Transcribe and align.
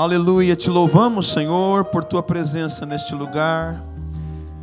Aleluia, 0.00 0.56
te 0.56 0.70
louvamos, 0.70 1.26
Senhor, 1.30 1.84
por 1.84 2.02
tua 2.02 2.22
presença 2.22 2.86
neste 2.86 3.14
lugar. 3.14 3.84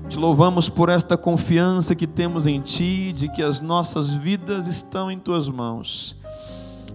Te 0.09 0.17
louvamos 0.17 0.67
por 0.67 0.89
esta 0.89 1.15
confiança 1.15 1.93
que 1.93 2.07
temos 2.07 2.47
em 2.47 2.59
ti, 2.59 3.13
de 3.13 3.29
que 3.29 3.43
as 3.43 3.61
nossas 3.61 4.09
vidas 4.09 4.65
estão 4.65 5.11
em 5.11 5.19
tuas 5.19 5.47
mãos. 5.47 6.15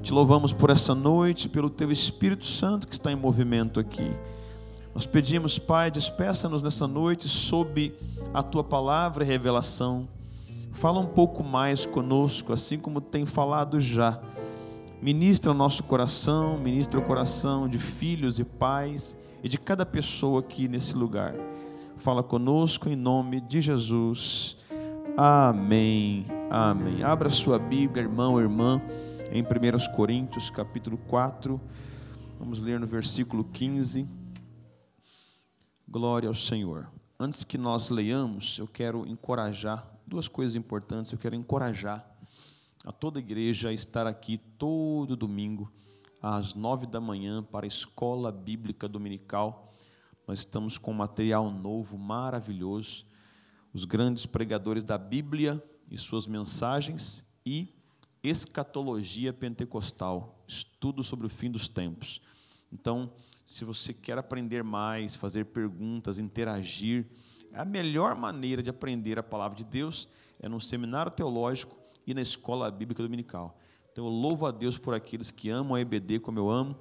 Te 0.02 0.12
louvamos 0.12 0.52
por 0.52 0.70
essa 0.70 0.92
noite, 0.92 1.48
pelo 1.48 1.70
teu 1.70 1.92
Espírito 1.92 2.44
Santo 2.44 2.88
que 2.88 2.94
está 2.94 3.12
em 3.12 3.14
movimento 3.14 3.78
aqui. 3.78 4.10
Nós 4.92 5.06
pedimos, 5.06 5.56
Pai, 5.56 5.88
despeça-nos 5.88 6.64
nessa 6.64 6.88
noite 6.88 7.28
sob 7.28 7.94
a 8.34 8.42
tua 8.42 8.64
palavra 8.64 9.22
e 9.22 9.26
revelação. 9.28 10.08
Fala 10.72 10.98
um 10.98 11.06
pouco 11.06 11.44
mais 11.44 11.86
conosco, 11.86 12.52
assim 12.52 12.76
como 12.76 13.00
tem 13.00 13.24
falado 13.24 13.78
já 13.78 14.18
Ministra 15.02 15.50
o 15.50 15.54
nosso 15.54 15.82
coração, 15.82 16.56
ministra 16.56 17.00
o 17.00 17.02
coração 17.02 17.68
de 17.68 17.76
filhos 17.76 18.38
e 18.38 18.44
pais 18.44 19.18
e 19.42 19.48
de 19.48 19.58
cada 19.58 19.84
pessoa 19.84 20.38
aqui 20.38 20.68
nesse 20.68 20.94
lugar. 20.94 21.34
Fala 21.96 22.22
conosco 22.22 22.88
em 22.88 22.94
nome 22.94 23.40
de 23.40 23.60
Jesus. 23.60 24.58
Amém. 25.16 26.24
Amém. 26.48 27.02
Abra 27.02 27.30
sua 27.30 27.58
Bíblia, 27.58 28.04
irmão, 28.04 28.38
irmã, 28.38 28.80
em 29.32 29.42
1 29.42 29.92
Coríntios, 29.92 30.50
capítulo 30.50 30.96
4. 30.96 31.60
Vamos 32.38 32.60
ler 32.60 32.78
no 32.78 32.86
versículo 32.86 33.42
15. 33.42 34.08
Glória 35.88 36.28
ao 36.28 36.34
Senhor. 36.34 36.88
Antes 37.18 37.42
que 37.42 37.58
nós 37.58 37.88
leiamos, 37.88 38.56
eu 38.60 38.68
quero 38.68 39.04
encorajar 39.04 39.84
duas 40.06 40.28
coisas 40.28 40.54
importantes. 40.54 41.10
Eu 41.10 41.18
quero 41.18 41.34
encorajar 41.34 42.11
a 42.84 42.90
toda 42.90 43.18
a 43.18 43.22
igreja 43.22 43.72
estar 43.72 44.06
aqui 44.06 44.38
todo 44.58 45.16
domingo, 45.16 45.72
às 46.20 46.54
nove 46.54 46.86
da 46.86 47.00
manhã, 47.00 47.42
para 47.42 47.64
a 47.64 47.68
escola 47.68 48.32
bíblica 48.32 48.88
dominical. 48.88 49.72
Nós 50.26 50.40
estamos 50.40 50.78
com 50.78 50.92
material 50.92 51.50
novo, 51.50 51.96
maravilhoso. 51.96 53.06
Os 53.72 53.84
grandes 53.84 54.26
pregadores 54.26 54.82
da 54.82 54.98
Bíblia 54.98 55.62
e 55.90 55.96
suas 55.96 56.26
mensagens 56.26 57.32
e 57.46 57.72
escatologia 58.22 59.32
pentecostal, 59.32 60.44
estudo 60.46 61.02
sobre 61.02 61.26
o 61.26 61.30
fim 61.30 61.50
dos 61.50 61.68
tempos. 61.68 62.20
Então, 62.72 63.12
se 63.44 63.64
você 63.64 63.92
quer 63.92 64.18
aprender 64.18 64.62
mais, 64.62 65.16
fazer 65.16 65.46
perguntas, 65.46 66.18
interagir, 66.18 67.06
a 67.52 67.64
melhor 67.64 68.16
maneira 68.16 68.62
de 68.62 68.70
aprender 68.70 69.18
a 69.18 69.22
palavra 69.22 69.56
de 69.56 69.64
Deus 69.64 70.08
é 70.40 70.48
num 70.48 70.60
seminário 70.60 71.12
teológico 71.12 71.81
e 72.06 72.14
na 72.14 72.22
escola 72.22 72.70
bíblica 72.70 73.02
dominical. 73.02 73.58
Então 73.92 74.06
eu 74.06 74.10
louvo 74.10 74.46
a 74.46 74.50
Deus 74.50 74.78
por 74.78 74.94
aqueles 74.94 75.30
que 75.30 75.50
amam 75.50 75.74
a 75.74 75.80
EBD 75.80 76.20
como 76.20 76.38
eu 76.38 76.50
amo. 76.50 76.76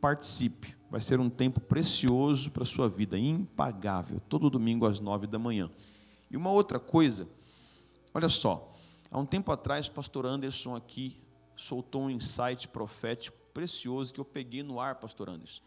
Participe, 0.00 0.76
vai 0.90 1.00
ser 1.00 1.20
um 1.20 1.30
tempo 1.30 1.60
precioso 1.60 2.50
para 2.50 2.62
a 2.62 2.66
sua 2.66 2.88
vida, 2.88 3.18
impagável, 3.18 4.20
todo 4.28 4.50
domingo 4.50 4.86
às 4.86 5.00
nove 5.00 5.26
da 5.26 5.38
manhã. 5.38 5.70
E 6.30 6.36
uma 6.36 6.50
outra 6.50 6.78
coisa, 6.78 7.28
olha 8.12 8.28
só, 8.28 8.72
há 9.10 9.18
um 9.18 9.26
tempo 9.26 9.50
atrás, 9.52 9.86
o 9.86 9.92
pastor 9.92 10.26
Anderson 10.26 10.74
aqui 10.74 11.20
soltou 11.56 12.02
um 12.02 12.10
insight 12.10 12.68
profético 12.68 13.36
precioso 13.52 14.12
que 14.12 14.20
eu 14.20 14.24
peguei 14.24 14.62
no 14.62 14.80
ar, 14.80 14.96
pastor 14.96 15.28
Anderson, 15.28 15.62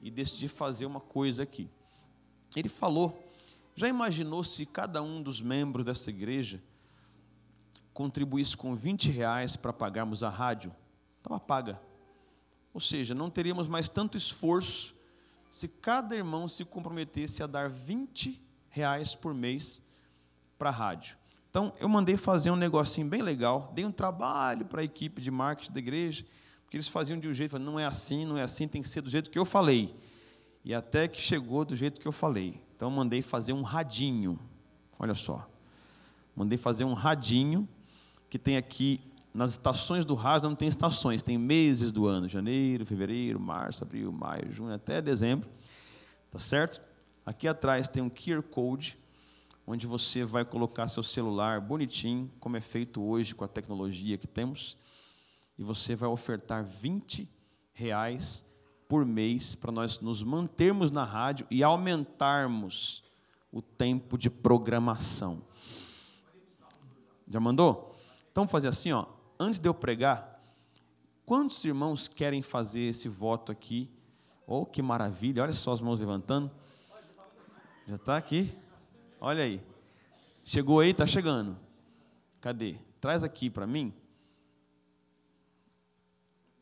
e 0.00 0.10
decidi 0.10 0.48
fazer 0.48 0.86
uma 0.86 1.00
coisa 1.00 1.42
aqui. 1.42 1.68
Ele 2.54 2.68
falou, 2.68 3.18
já 3.74 3.88
imaginou 3.88 4.44
se 4.44 4.66
cada 4.66 5.02
um 5.02 5.22
dos 5.22 5.40
membros 5.40 5.84
dessa 5.84 6.10
igreja 6.10 6.62
contribuísse 7.92 8.56
com 8.56 8.74
20 8.74 9.10
reais 9.10 9.56
para 9.56 9.72
pagarmos 9.72 10.22
a 10.22 10.28
rádio, 10.28 10.74
estava 11.18 11.38
paga. 11.38 11.80
Ou 12.72 12.80
seja, 12.80 13.14
não 13.14 13.30
teríamos 13.30 13.68
mais 13.68 13.88
tanto 13.88 14.16
esforço 14.16 14.94
se 15.50 15.68
cada 15.68 16.16
irmão 16.16 16.48
se 16.48 16.64
comprometesse 16.64 17.42
a 17.42 17.46
dar 17.46 17.68
20 17.68 18.40
reais 18.70 19.14
por 19.14 19.34
mês 19.34 19.82
para 20.58 20.70
a 20.70 20.72
rádio. 20.72 21.16
Então, 21.50 21.74
eu 21.78 21.88
mandei 21.88 22.16
fazer 22.16 22.50
um 22.50 22.56
negocinho 22.56 23.06
bem 23.06 23.20
legal, 23.20 23.70
dei 23.74 23.84
um 23.84 23.92
trabalho 23.92 24.64
para 24.64 24.80
a 24.80 24.84
equipe 24.84 25.20
de 25.20 25.30
marketing 25.30 25.72
da 25.72 25.78
igreja, 25.78 26.24
porque 26.64 26.78
eles 26.78 26.88
faziam 26.88 27.20
de 27.20 27.28
um 27.28 27.34
jeito, 27.34 27.58
não 27.58 27.78
é 27.78 27.84
assim, 27.84 28.24
não 28.24 28.38
é 28.38 28.42
assim, 28.42 28.66
tem 28.66 28.80
que 28.80 28.88
ser 28.88 29.02
do 29.02 29.10
jeito 29.10 29.30
que 29.30 29.38
eu 29.38 29.44
falei. 29.44 29.94
E 30.64 30.72
até 30.72 31.06
que 31.06 31.20
chegou 31.20 31.66
do 31.66 31.76
jeito 31.76 32.00
que 32.00 32.08
eu 32.08 32.12
falei. 32.12 32.58
Então, 32.74 32.88
eu 32.88 32.96
mandei 32.96 33.20
fazer 33.20 33.52
um 33.52 33.60
radinho. 33.60 34.38
Olha 34.98 35.14
só. 35.14 35.46
Mandei 36.34 36.56
fazer 36.56 36.84
um 36.84 36.94
radinho 36.94 37.68
que 38.32 38.38
tem 38.38 38.56
aqui 38.56 38.98
nas 39.34 39.50
estações 39.50 40.06
do 40.06 40.14
rádio 40.14 40.48
não 40.48 40.56
tem 40.56 40.66
estações, 40.66 41.22
tem 41.22 41.36
meses 41.36 41.92
do 41.92 42.06
ano, 42.06 42.26
janeiro, 42.26 42.86
fevereiro, 42.86 43.38
março, 43.38 43.84
abril, 43.84 44.10
maio, 44.10 44.50
junho, 44.50 44.72
até 44.72 45.02
dezembro, 45.02 45.50
tá 46.30 46.38
certo? 46.38 46.80
Aqui 47.26 47.46
atrás 47.46 47.90
tem 47.90 48.02
um 48.02 48.08
QR 48.08 48.40
Code, 48.40 48.96
onde 49.66 49.86
você 49.86 50.24
vai 50.24 50.46
colocar 50.46 50.88
seu 50.88 51.02
celular 51.02 51.60
bonitinho, 51.60 52.32
como 52.40 52.56
é 52.56 52.60
feito 52.62 53.02
hoje 53.02 53.34
com 53.34 53.44
a 53.44 53.48
tecnologia 53.48 54.16
que 54.16 54.26
temos, 54.26 54.78
e 55.58 55.62
você 55.62 55.94
vai 55.94 56.08
ofertar 56.08 56.64
20 56.64 57.28
reais 57.74 58.46
por 58.88 59.04
mês 59.04 59.54
para 59.54 59.70
nós 59.70 60.00
nos 60.00 60.22
mantermos 60.22 60.90
na 60.90 61.04
rádio 61.04 61.46
e 61.50 61.62
aumentarmos 61.62 63.04
o 63.52 63.60
tempo 63.60 64.16
de 64.16 64.30
programação. 64.30 65.42
Já 67.28 67.38
mandou? 67.38 67.91
Então, 68.32 68.48
fazer 68.48 68.68
assim, 68.68 68.92
ó, 68.92 69.04
antes 69.38 69.60
de 69.60 69.68
eu 69.68 69.74
pregar, 69.74 70.42
quantos 71.26 71.62
irmãos 71.66 72.08
querem 72.08 72.40
fazer 72.40 72.80
esse 72.80 73.06
voto 73.06 73.52
aqui? 73.52 73.90
Oh, 74.46 74.64
que 74.64 74.80
maravilha, 74.80 75.42
olha 75.42 75.54
só 75.54 75.70
as 75.70 75.82
mãos 75.82 76.00
levantando. 76.00 76.50
Já 77.86 77.96
está 77.96 78.16
aqui? 78.16 78.56
Olha 79.20 79.44
aí. 79.44 79.62
Chegou 80.42 80.80
aí? 80.80 80.90
Está 80.90 81.06
chegando. 81.06 81.58
Cadê? 82.40 82.76
Traz 83.00 83.22
aqui 83.22 83.50
para 83.50 83.66
mim. 83.66 83.92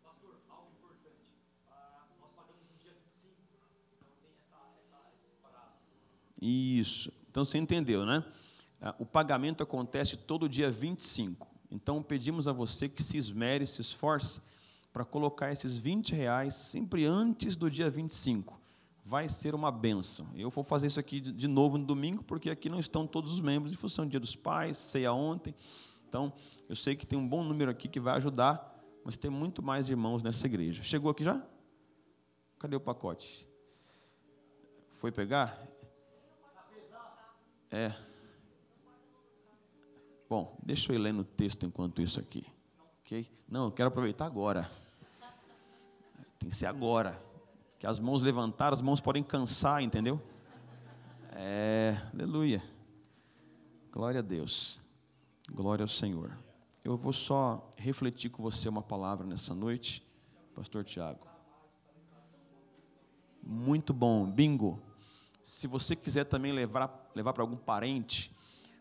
Pastor, 0.03 0.41
algo 0.49 0.71
importante. 0.77 1.17
Nós 2.21 2.31
pagamos 2.35 2.65
no 2.69 2.77
dia 2.83 2.93
25, 2.93 3.37
tem 4.21 4.31
essa, 4.35 4.57
essa, 4.83 4.99
esse 5.23 5.37
prazo. 5.41 5.77
Isso. 6.43 7.13
Então 7.31 7.45
você 7.45 7.59
entendeu, 7.59 8.05
né? 8.05 8.25
Ah, 8.83 8.95
o 8.99 9.07
pagamento 9.07 9.63
acontece 9.63 10.17
todo 10.17 10.49
dia 10.49 10.69
25. 10.71 11.50
Então 11.71 12.03
pedimos 12.03 12.49
a 12.49 12.53
você 12.53 12.89
que 12.89 13.03
se 13.03 13.17
esmere, 13.17 13.67
se 13.67 13.81
esforce 13.81 14.41
para 14.93 15.05
colocar 15.05 15.53
esses 15.53 15.77
20 15.77 16.15
reais 16.15 16.55
sempre 16.55 17.05
antes 17.05 17.57
do 17.57 17.71
dia 17.71 17.89
25. 17.89 18.61
Vai 19.05 19.29
ser 19.29 19.55
uma 19.55 19.71
benção. 19.71 20.29
Eu 20.35 20.51
vou 20.51 20.63
fazer 20.63 20.89
isso 20.89 21.01
aqui 21.01 21.21
de 21.21 21.49
novo 21.49 21.79
no 21.79 21.85
domingo, 21.85 22.23
porque 22.25 22.51
aqui 22.51 22.69
não 22.69 22.79
estão 22.79 23.07
todos 23.07 23.33
os 23.33 23.41
membros, 23.41 23.73
em 23.73 23.77
função 23.77 24.05
do 24.05 24.11
dia 24.11 24.21
dos 24.21 24.37
pais, 24.37 24.77
ceia 24.77 25.13
ontem. 25.13 25.55
Então, 26.09 26.33
eu 26.69 26.77
sei 26.77 26.97
que 26.97 27.07
tem 27.07 27.19
um 27.19 27.27
bom 27.27 27.43
número 27.45 27.71
aqui 27.71 27.89
que 27.89 28.01
vai 28.01 28.17
ajudar, 28.17 28.79
mas 29.05 29.17
tem 29.17 29.31
muito 29.31 29.63
mais 29.63 29.89
irmãos 29.89 30.23
nessa 30.23 30.47
igreja. 30.47 30.83
Chegou 30.83 31.11
aqui 31.11 31.25
já? 31.25 31.45
Cadê 32.59 32.77
o 32.77 32.81
pacote? 32.81 33.49
Foi 34.91 35.11
pegar? 35.11 35.67
É. 37.71 38.10
Bom, 40.31 40.57
deixa 40.63 40.93
eu 40.93 40.95
ir 40.95 41.01
lendo 41.01 41.23
o 41.23 41.25
texto 41.25 41.67
enquanto 41.67 42.01
isso 42.01 42.21
aqui. 42.21 42.47
Ok? 43.01 43.29
Não, 43.49 43.65
eu 43.65 43.73
quero 43.73 43.89
aproveitar 43.89 44.27
agora. 44.27 44.71
Tem 46.39 46.49
que 46.49 46.55
ser 46.55 46.67
agora. 46.67 47.21
Que 47.81 47.87
as 47.89 47.99
mãos 47.99 48.23
levantaram, 48.23 48.73
as 48.73 48.81
mãos 48.81 49.01
podem 49.01 49.25
cansar, 49.25 49.83
entendeu? 49.83 50.23
É, 51.33 52.01
aleluia. 52.15 52.63
Glória 53.91 54.21
a 54.21 54.23
Deus. 54.23 54.81
Glória 55.51 55.83
ao 55.83 55.89
Senhor. 55.89 56.31
Eu 56.85 56.97
vou 56.97 57.13
só 57.13 57.75
refletir 57.77 58.31
com 58.31 58.41
você 58.41 58.69
uma 58.69 58.83
palavra 58.83 59.27
nessa 59.27 59.53
noite, 59.53 60.07
Pastor 60.55 60.85
Tiago. 60.85 61.27
Muito 63.43 63.93
bom, 63.93 64.31
bingo. 64.31 64.81
Se 65.43 65.67
você 65.67 65.97
quiser 65.97 66.23
também 66.23 66.53
levar, 66.53 67.11
levar 67.17 67.33
para 67.33 67.43
algum 67.43 67.57
parente, 67.57 68.31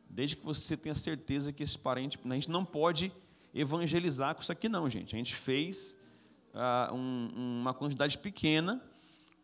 desde 0.10 0.36
que 0.36 0.44
você 0.44 0.76
tenha 0.76 0.96
certeza 0.96 1.54
que 1.54 1.64
esse 1.64 1.78
parente. 1.78 2.20
A 2.24 2.34
gente 2.34 2.50
não 2.50 2.66
pode 2.66 3.12
evangelizar 3.54 4.36
com 4.36 4.42
isso 4.42 4.52
aqui, 4.52 4.68
não, 4.68 4.90
gente. 4.90 5.16
A 5.16 5.18
gente 5.18 5.36
fez 5.36 5.96
uh, 6.54 6.94
um, 6.94 7.62
uma 7.62 7.74
quantidade 7.74 8.18
pequena, 8.18 8.84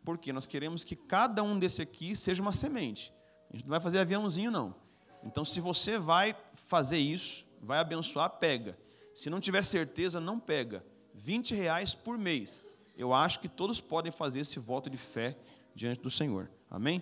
porque 0.04 0.34
nós 0.34 0.46
queremos 0.46 0.84
que 0.84 0.96
cada 0.96 1.44
um 1.44 1.58
desse 1.58 1.82
aqui 1.82 2.16
seja 2.16 2.42
uma 2.42 2.52
semente. 2.52 3.14
A 3.52 3.56
gente 3.56 3.66
não 3.66 3.72
vai 3.72 3.80
fazer 3.80 4.00
aviãozinho, 4.00 4.52
não. 4.52 4.76
Então, 5.24 5.46
se 5.46 5.60
você 5.60 5.98
vai 5.98 6.36
fazer 6.54 6.98
isso, 6.98 7.46
vai 7.62 7.80
abençoar, 7.80 8.30
pega. 8.30 8.78
Se 9.14 9.30
não 9.30 9.40
tiver 9.40 9.64
certeza, 9.64 10.20
não 10.20 10.40
pega. 10.40 10.86
20 11.14 11.56
reais 11.56 11.96
por 11.96 12.18
mês. 12.18 12.68
Eu 12.98 13.14
acho 13.14 13.40
que 13.40 13.50
todos 13.50 13.82
podem 13.82 14.12
fazer 14.12 14.42
esse 14.42 14.60
voto 14.60 14.90
de 14.90 14.98
fé 14.98 15.38
diante 15.74 16.02
do 16.02 16.10
Senhor. 16.10 16.50
Amém? 16.70 17.02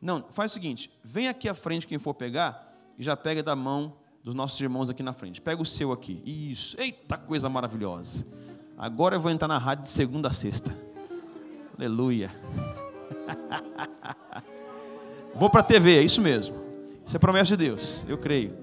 Não, 0.00 0.24
faz 0.30 0.52
o 0.52 0.54
seguinte: 0.54 0.90
vem 1.02 1.28
aqui 1.28 1.48
à 1.48 1.54
frente 1.54 1.86
quem 1.86 1.98
for 1.98 2.14
pegar 2.14 2.74
e 2.98 3.02
já 3.02 3.16
pega 3.16 3.42
da 3.42 3.56
mão 3.56 3.94
dos 4.22 4.34
nossos 4.34 4.60
irmãos 4.60 4.90
aqui 4.90 5.02
na 5.02 5.12
frente. 5.12 5.40
Pega 5.40 5.62
o 5.62 5.66
seu 5.66 5.92
aqui. 5.92 6.22
Isso. 6.24 6.76
Eita 6.80 7.16
coisa 7.16 7.48
maravilhosa. 7.48 8.26
Agora 8.76 9.16
eu 9.16 9.20
vou 9.20 9.30
entrar 9.30 9.48
na 9.48 9.58
rádio 9.58 9.84
de 9.84 9.88
segunda 9.88 10.28
a 10.28 10.32
sexta. 10.32 10.76
Aleluia. 11.76 12.30
Vou 15.34 15.48
para 15.48 15.60
a 15.60 15.64
TV, 15.64 15.98
é 15.98 16.02
isso 16.02 16.20
mesmo. 16.20 16.56
Isso 17.06 17.16
é 17.16 17.20
promessa 17.20 17.56
de 17.56 17.64
Deus, 17.64 18.04
eu 18.08 18.18
creio. 18.18 18.56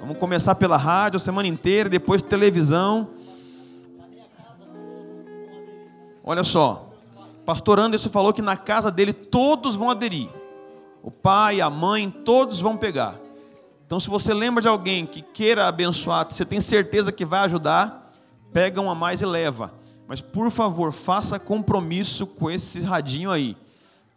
Vamos 0.00 0.16
começar 0.16 0.54
pela 0.54 0.78
rádio 0.78 1.18
a 1.18 1.20
semana 1.20 1.46
inteira, 1.46 1.88
depois 1.88 2.22
televisão. 2.22 3.10
Olha 6.24 6.42
só, 6.42 6.90
pastor 7.44 7.78
Anderson 7.78 8.08
falou 8.08 8.32
que 8.32 8.40
na 8.40 8.56
casa 8.56 8.90
dele 8.90 9.12
todos 9.12 9.74
vão 9.74 9.90
aderir. 9.90 10.28
O 11.02 11.10
pai, 11.10 11.60
a 11.60 11.70
mãe, 11.70 12.10
todos 12.10 12.60
vão 12.60 12.76
pegar. 12.76 13.18
Então, 13.86 13.98
se 13.98 14.08
você 14.08 14.34
lembra 14.34 14.60
de 14.60 14.68
alguém 14.68 15.06
que 15.06 15.22
queira 15.22 15.66
abençoar, 15.66 16.26
você 16.28 16.44
tem 16.44 16.60
certeza 16.60 17.10
que 17.10 17.24
vai 17.24 17.40
ajudar, 17.40 18.12
pega 18.52 18.80
uma 18.80 18.94
mais 18.94 19.22
e 19.22 19.26
leva. 19.26 19.72
Mas, 20.06 20.20
por 20.20 20.50
favor, 20.50 20.92
faça 20.92 21.38
compromisso 21.38 22.26
com 22.26 22.50
esse 22.50 22.80
radinho 22.80 23.30
aí. 23.30 23.56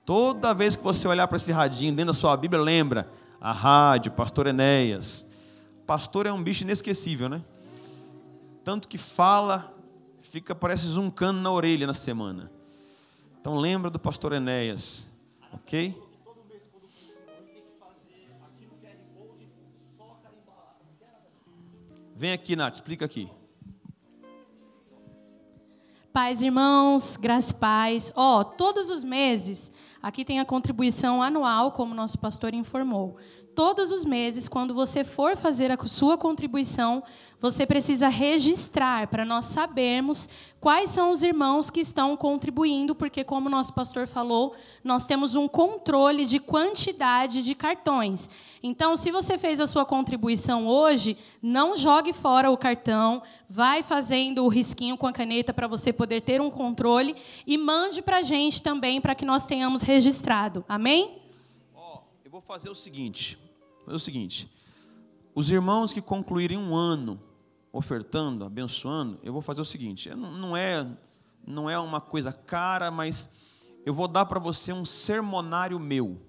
Toda 0.05 0.53
vez 0.53 0.75
que 0.75 0.83
você 0.83 1.07
olhar 1.07 1.27
para 1.27 1.37
esse 1.37 1.51
radinho 1.51 1.93
dentro 1.93 2.13
da 2.13 2.19
sua 2.19 2.35
Bíblia, 2.35 2.61
lembra 2.61 3.09
a 3.39 3.51
rádio, 3.51 4.11
pastor 4.11 4.47
Enéas. 4.47 5.27
Pastor 5.87 6.25
é 6.25 6.33
um 6.33 6.41
bicho 6.41 6.63
inesquecível, 6.63 7.29
né? 7.29 7.43
Tanto 8.63 8.87
que 8.87 8.97
fala, 8.97 9.73
fica, 10.21 10.53
parece 10.53 10.85
zuncando 10.85 11.39
na 11.39 11.51
orelha 11.51 11.87
na 11.87 11.93
semana. 11.93 12.51
Então 13.39 13.57
lembra 13.57 13.89
do 13.89 13.97
pastor 13.97 14.33
Enéas, 14.33 15.09
ok? 15.51 15.95
Vem 22.21 22.33
aqui, 22.33 22.55
Nath, 22.55 22.75
explica 22.75 23.03
aqui. 23.03 23.27
Pais, 26.13 26.41
irmãos, 26.41 27.15
graça 27.15 27.53
e 27.53 27.55
paz. 27.55 28.11
Ó, 28.17 28.41
oh, 28.41 28.43
todos 28.43 28.89
os 28.89 29.01
meses, 29.01 29.71
aqui 30.03 30.25
tem 30.25 30.41
a 30.41 30.45
contribuição 30.45 31.23
anual, 31.23 31.71
como 31.71 31.95
nosso 31.95 32.19
pastor 32.19 32.53
informou 32.53 33.17
todos 33.55 33.91
os 33.91 34.05
meses, 34.05 34.47
quando 34.47 34.73
você 34.73 35.03
for 35.03 35.35
fazer 35.35 35.71
a 35.71 35.77
sua 35.85 36.17
contribuição, 36.17 37.03
você 37.39 37.65
precisa 37.65 38.07
registrar 38.07 39.07
para 39.07 39.25
nós 39.25 39.45
sabermos 39.45 40.29
quais 40.59 40.91
são 40.91 41.11
os 41.11 41.23
irmãos 41.23 41.69
que 41.69 41.79
estão 41.79 42.15
contribuindo, 42.15 42.93
porque, 42.93 43.23
como 43.23 43.49
nosso 43.49 43.73
pastor 43.73 44.07
falou, 44.07 44.53
nós 44.83 45.05
temos 45.05 45.35
um 45.35 45.47
controle 45.47 46.25
de 46.25 46.39
quantidade 46.39 47.43
de 47.43 47.55
cartões. 47.55 48.29
Então, 48.61 48.95
se 48.95 49.11
você 49.11 49.37
fez 49.37 49.59
a 49.59 49.65
sua 49.65 49.85
contribuição 49.85 50.67
hoje, 50.67 51.17
não 51.41 51.75
jogue 51.75 52.13
fora 52.13 52.51
o 52.51 52.57
cartão, 52.57 53.23
vai 53.49 53.81
fazendo 53.81 54.43
o 54.43 54.49
risquinho 54.49 54.97
com 54.97 55.07
a 55.07 55.13
caneta 55.13 55.51
para 55.51 55.67
você 55.67 55.91
poder 56.01 56.21
ter 56.21 56.41
um 56.41 56.49
controle 56.49 57.15
e 57.45 57.59
mande 57.59 58.01
para 58.01 58.17
a 58.17 58.21
gente 58.23 58.59
também 58.59 58.99
para 58.99 59.13
que 59.13 59.23
nós 59.23 59.45
tenhamos 59.45 59.83
registrado. 59.83 60.65
Amém? 60.67 61.21
Eu 62.25 62.31
vou 62.31 62.41
fazer 62.41 62.69
o 62.69 62.75
seguinte: 62.75 63.37
o 63.85 63.99
seguinte, 63.99 64.51
os 65.35 65.51
irmãos 65.51 65.93
que 65.93 66.01
concluírem 66.01 66.57
um 66.57 66.75
ano 66.75 67.21
ofertando, 67.71 68.43
abençoando, 68.43 69.19
eu 69.21 69.31
vou 69.31 69.43
fazer 69.43 69.61
o 69.61 69.65
seguinte: 69.65 70.09
não 70.09 70.57
é, 70.57 70.87
não 71.45 71.69
é 71.69 71.77
uma 71.77 72.01
coisa 72.01 72.31
cara, 72.31 72.89
mas 72.89 73.37
eu 73.85 73.93
vou 73.93 74.07
dar 74.07 74.25
para 74.25 74.39
você 74.39 74.73
um 74.73 74.83
sermonário 74.83 75.79
meu. 75.79 76.19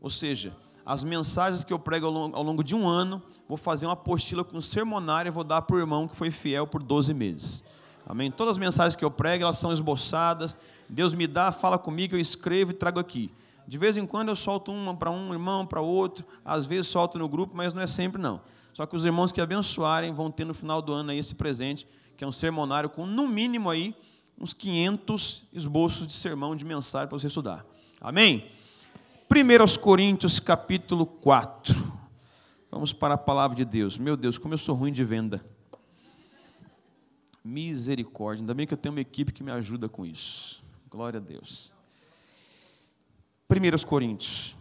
Ou 0.00 0.10
seja, 0.10 0.56
as 0.84 1.04
mensagens 1.04 1.62
que 1.62 1.72
eu 1.72 1.78
prego 1.78 2.06
ao 2.06 2.42
longo, 2.42 2.64
de 2.64 2.74
um 2.74 2.88
ano, 2.88 3.22
vou 3.48 3.56
fazer 3.56 3.86
uma 3.86 3.92
apostila 3.92 4.42
com 4.42 4.60
sermonário 4.60 5.28
e 5.28 5.32
vou 5.32 5.44
dar 5.44 5.62
para 5.62 5.76
o 5.76 5.78
irmão 5.78 6.08
que 6.08 6.16
foi 6.16 6.32
fiel 6.32 6.66
por 6.66 6.82
12 6.82 7.14
meses. 7.14 7.64
Amém? 8.06 8.30
Todas 8.30 8.52
as 8.52 8.58
mensagens 8.58 8.96
que 8.96 9.04
eu 9.04 9.10
prego, 9.10 9.44
elas 9.44 9.58
são 9.58 9.72
esboçadas. 9.72 10.58
Deus 10.88 11.14
me 11.14 11.26
dá, 11.26 11.50
fala 11.50 11.78
comigo, 11.78 12.14
eu 12.14 12.20
escrevo 12.20 12.70
e 12.70 12.74
trago 12.74 12.98
aqui. 12.98 13.30
De 13.66 13.78
vez 13.78 13.96
em 13.96 14.06
quando 14.06 14.28
eu 14.28 14.36
solto 14.36 14.70
uma 14.70 14.94
para 14.94 15.10
um 15.10 15.32
irmão, 15.32 15.66
para 15.66 15.80
outro, 15.80 16.24
às 16.44 16.66
vezes 16.66 16.88
solto 16.88 17.18
no 17.18 17.28
grupo, 17.28 17.56
mas 17.56 17.72
não 17.72 17.80
é 17.80 17.86
sempre 17.86 18.20
não. 18.20 18.40
Só 18.74 18.84
que 18.84 18.94
os 18.94 19.04
irmãos 19.04 19.32
que 19.32 19.40
abençoarem 19.40 20.12
vão 20.12 20.30
ter 20.30 20.44
no 20.44 20.52
final 20.52 20.82
do 20.82 20.92
ano 20.92 21.12
aí 21.12 21.18
esse 21.18 21.34
presente, 21.34 21.86
que 22.16 22.24
é 22.24 22.26
um 22.26 22.32
sermonário 22.32 22.90
com 22.90 23.06
no 23.06 23.26
mínimo 23.26 23.70
aí 23.70 23.94
uns 24.38 24.52
500 24.52 25.44
esboços 25.52 26.06
de 26.06 26.12
sermão, 26.12 26.54
de 26.56 26.64
mensagem 26.64 27.08
para 27.08 27.18
você 27.18 27.28
estudar. 27.28 27.64
Amém? 28.00 28.50
1 29.30 29.80
Coríntios 29.80 30.38
capítulo 30.38 31.06
4. 31.06 31.74
Vamos 32.70 32.92
para 32.92 33.14
a 33.14 33.18
palavra 33.18 33.56
de 33.56 33.64
Deus. 33.64 33.96
Meu 33.96 34.16
Deus, 34.16 34.36
como 34.36 34.52
eu 34.52 34.58
sou 34.58 34.74
ruim 34.74 34.92
de 34.92 35.04
venda. 35.04 35.44
Misericórdia. 37.44 38.42
Ainda 38.42 38.54
bem 38.54 38.66
que 38.66 38.72
eu 38.72 38.78
tenho 38.78 38.94
uma 38.94 39.00
equipe 39.00 39.32
que 39.32 39.44
me 39.44 39.50
ajuda 39.50 39.88
com 39.88 40.06
isso. 40.06 40.62
Glória 40.88 41.18
a 41.18 41.22
Deus. 41.22 41.74
1 43.50 43.86
Coríntios 43.86 44.56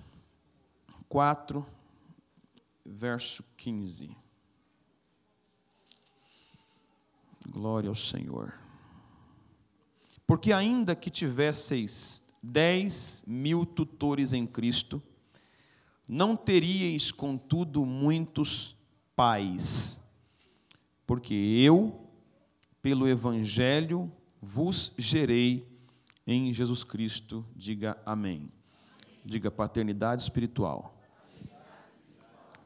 4, 1.07 1.65
verso 2.85 3.43
15. 3.55 4.15
Glória 7.47 7.89
ao 7.89 7.95
Senhor. 7.95 8.53
Porque 10.27 10.51
ainda 10.51 10.95
que 10.95 11.09
tivesseis 11.09 12.33
dez 12.41 13.23
mil 13.25 13.65
tutores 13.65 14.33
em 14.33 14.45
Cristo, 14.45 15.01
não 16.07 16.35
teríeis, 16.35 17.11
contudo, 17.11 17.85
muitos 17.85 18.75
pais, 19.15 20.03
porque 21.07 21.33
eu, 21.33 22.02
pelo 22.83 23.07
Evangelho, 23.07 24.11
vos 24.41 24.91
gerei 24.97 25.65
em 26.27 26.53
Jesus 26.53 26.83
Cristo. 26.83 27.45
Diga 27.55 27.97
amém. 28.05 28.51
Diga 29.23 29.49
paternidade 29.49 30.21
espiritual. 30.21 30.93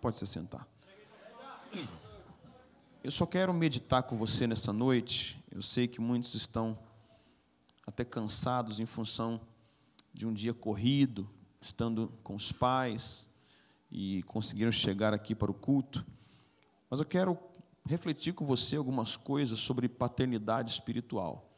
Pode 0.02 0.18
se 0.18 0.26
sentar. 0.26 0.68
Eu 3.04 3.12
só 3.12 3.28
quero 3.28 3.54
meditar 3.54 4.02
com 4.04 4.18
você 4.18 4.48
nessa 4.48 4.74
noite. 4.74 5.40
Eu 5.52 5.62
sei 5.62 5.88
que 5.88 6.02
muitos 6.02 6.34
estão 6.34 6.80
até 7.86 8.04
cansados 8.04 8.80
em 8.80 8.88
função 8.88 9.40
de 10.12 10.26
um 10.26 10.34
dia 10.34 10.54
corrido, 10.54 11.30
estando 11.62 12.12
com 12.24 12.36
os 12.36 12.52
pais 12.52 13.30
e 13.92 14.24
conseguiram 14.24 14.72
chegar 14.72 15.14
aqui 15.14 15.36
para 15.36 15.52
o 15.52 15.54
culto. 15.54 16.04
Mas 16.90 17.00
eu 17.00 17.06
quero 17.06 17.38
refletir 17.88 18.34
com 18.34 18.46
você 18.46 18.76
algumas 18.76 19.16
coisas 19.16 19.60
sobre 19.60 19.88
paternidade 19.88 20.72
espiritual. 20.72 21.50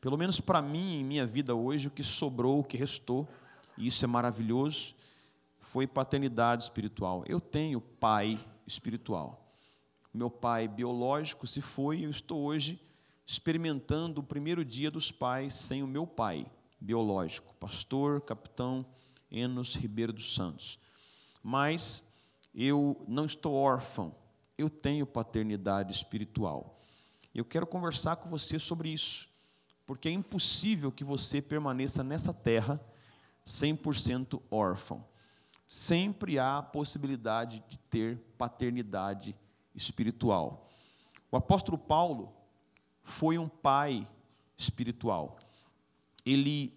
Pelo 0.00 0.18
menos 0.18 0.40
para 0.40 0.60
mim, 0.60 1.00
em 1.00 1.04
minha 1.04 1.24
vida 1.24 1.54
hoje, 1.54 1.88
o 1.88 1.90
que 1.90 2.02
sobrou, 2.02 2.60
o 2.60 2.64
que 2.64 2.76
restou, 2.76 3.26
e 3.78 3.86
isso 3.86 4.04
é 4.04 4.08
maravilhoso, 4.08 4.94
foi 5.60 5.86
paternidade 5.86 6.64
espiritual. 6.64 7.24
Eu 7.26 7.40
tenho 7.40 7.80
pai 7.80 8.38
espiritual. 8.66 9.56
Meu 10.12 10.30
pai 10.30 10.68
biológico 10.68 11.46
se 11.46 11.60
foi, 11.60 12.00
e 12.00 12.04
eu 12.04 12.10
estou 12.10 12.42
hoje 12.42 12.80
experimentando 13.26 14.20
o 14.20 14.24
primeiro 14.24 14.64
dia 14.64 14.90
dos 14.90 15.10
pais 15.10 15.54
sem 15.54 15.82
o 15.82 15.86
meu 15.86 16.06
pai 16.06 16.46
biológico, 16.78 17.54
pastor, 17.54 18.20
capitão 18.20 18.84
Enos 19.30 19.74
Ribeiro 19.74 20.12
dos 20.12 20.34
Santos. 20.34 20.78
Mas 21.42 22.14
eu 22.54 23.02
não 23.08 23.24
estou 23.24 23.54
órfão, 23.54 24.14
eu 24.56 24.70
tenho 24.70 25.06
paternidade 25.06 25.92
espiritual. 25.92 26.80
Eu 27.34 27.44
quero 27.44 27.66
conversar 27.66 28.16
com 28.16 28.30
você 28.30 28.58
sobre 28.58 28.90
isso, 28.90 29.28
porque 29.86 30.08
é 30.08 30.12
impossível 30.12 30.92
que 30.92 31.02
você 31.02 31.42
permaneça 31.42 32.04
nessa 32.04 32.32
terra 32.32 32.80
100% 33.46 34.40
órfão. 34.50 35.04
Sempre 35.66 36.38
há 36.38 36.58
a 36.58 36.62
possibilidade 36.62 37.62
de 37.68 37.78
ter 37.78 38.18
paternidade 38.38 39.36
espiritual. 39.74 40.70
O 41.30 41.36
apóstolo 41.36 41.76
Paulo 41.76 42.32
foi 43.02 43.38
um 43.38 43.48
pai 43.48 44.08
espiritual. 44.56 45.36
Ele, 46.24 46.72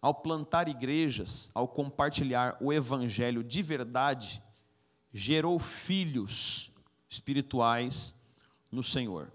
ao 0.00 0.14
plantar 0.14 0.68
igrejas, 0.68 1.50
ao 1.54 1.66
compartilhar 1.66 2.56
o 2.60 2.72
evangelho 2.72 3.42
de 3.42 3.62
verdade, 3.62 4.40
gerou 5.12 5.58
filhos 5.58 6.65
espirituais 7.08 8.20
no 8.70 8.82
Senhor. 8.82 9.32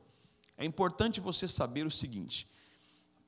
É 0.57 0.65
importante 0.65 1.19
você 1.19 1.47
saber 1.47 1.85
o 1.85 1.91
seguinte: 1.91 2.47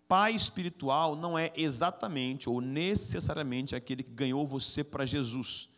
pai 0.07 0.33
espiritual 0.35 1.15
não 1.15 1.37
é 1.37 1.51
exatamente 1.55 2.49
ou 2.49 2.61
necessariamente 2.61 3.75
aquele 3.75 4.03
que 4.03 4.11
ganhou 4.11 4.45
você 4.45 4.83
para 4.83 5.05
Jesus. 5.05 5.69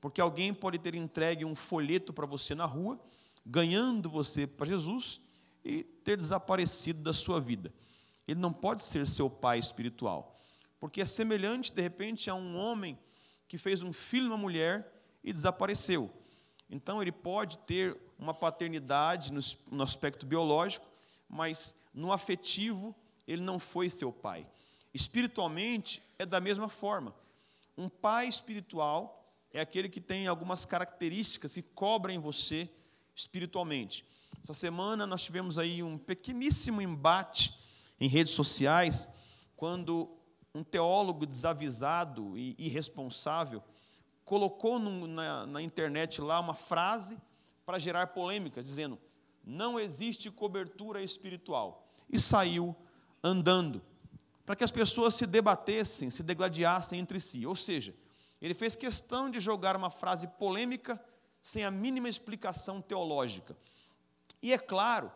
Porque 0.00 0.20
alguém 0.20 0.54
pode 0.54 0.78
ter 0.78 0.94
entregue 0.94 1.44
um 1.44 1.54
folheto 1.54 2.12
para 2.12 2.26
você 2.26 2.54
na 2.54 2.64
rua, 2.64 2.98
ganhando 3.44 4.08
você 4.08 4.46
para 4.46 4.66
Jesus 4.66 5.20
e 5.64 5.82
ter 5.82 6.16
desaparecido 6.16 7.02
da 7.02 7.12
sua 7.12 7.40
vida. 7.40 7.72
Ele 8.26 8.40
não 8.40 8.52
pode 8.52 8.82
ser 8.82 9.06
seu 9.06 9.28
pai 9.28 9.58
espiritual, 9.58 10.38
porque 10.78 11.00
é 11.00 11.04
semelhante, 11.04 11.72
de 11.72 11.82
repente, 11.82 12.30
a 12.30 12.34
um 12.34 12.56
homem 12.56 12.98
que 13.48 13.58
fez 13.58 13.82
um 13.82 13.92
filho 13.92 14.28
uma 14.28 14.36
mulher 14.36 14.90
e 15.22 15.32
desapareceu. 15.32 16.10
Então, 16.70 17.02
ele 17.02 17.12
pode 17.12 17.58
ter 17.58 17.98
uma 18.20 18.34
paternidade 18.34 19.32
no 19.32 19.82
aspecto 19.82 20.26
biológico, 20.26 20.86
mas 21.28 21.74
no 21.94 22.12
afetivo 22.12 22.94
ele 23.26 23.42
não 23.42 23.58
foi 23.58 23.88
seu 23.88 24.12
pai. 24.12 24.46
Espiritualmente 24.92 26.02
é 26.18 26.26
da 26.26 26.38
mesma 26.38 26.68
forma. 26.68 27.14
Um 27.78 27.88
pai 27.88 28.28
espiritual 28.28 29.24
é 29.52 29.60
aquele 29.60 29.88
que 29.88 30.00
tem 30.00 30.26
algumas 30.26 30.66
características 30.66 31.54
que 31.54 31.62
cobrem 31.62 32.18
você 32.18 32.68
espiritualmente. 33.14 34.04
Essa 34.42 34.52
semana 34.52 35.06
nós 35.06 35.24
tivemos 35.24 35.58
aí 35.58 35.82
um 35.82 35.96
pequeníssimo 35.96 36.82
embate 36.82 37.58
em 37.98 38.08
redes 38.08 38.34
sociais, 38.34 39.08
quando 39.56 40.10
um 40.54 40.62
teólogo 40.62 41.24
desavisado 41.26 42.36
e 42.36 42.54
irresponsável 42.58 43.62
colocou 44.24 44.78
no, 44.78 45.06
na, 45.06 45.46
na 45.46 45.62
internet 45.62 46.20
lá 46.20 46.38
uma 46.38 46.54
frase 46.54 47.18
para 47.70 47.78
gerar 47.78 48.08
polêmica, 48.08 48.60
dizendo: 48.60 48.98
não 49.44 49.78
existe 49.78 50.28
cobertura 50.28 51.00
espiritual. 51.00 51.88
E 52.12 52.18
saiu 52.18 52.74
andando, 53.22 53.80
para 54.44 54.56
que 54.56 54.64
as 54.64 54.72
pessoas 54.72 55.14
se 55.14 55.24
debatessem, 55.24 56.10
se 56.10 56.24
degladiassem 56.24 56.98
entre 56.98 57.20
si. 57.20 57.46
Ou 57.46 57.54
seja, 57.54 57.94
ele 58.42 58.54
fez 58.54 58.74
questão 58.74 59.30
de 59.30 59.38
jogar 59.38 59.76
uma 59.76 59.88
frase 59.88 60.26
polêmica 60.26 61.00
sem 61.40 61.64
a 61.64 61.70
mínima 61.70 62.08
explicação 62.08 62.82
teológica. 62.82 63.56
E 64.42 64.52
é 64.52 64.58
claro 64.58 65.12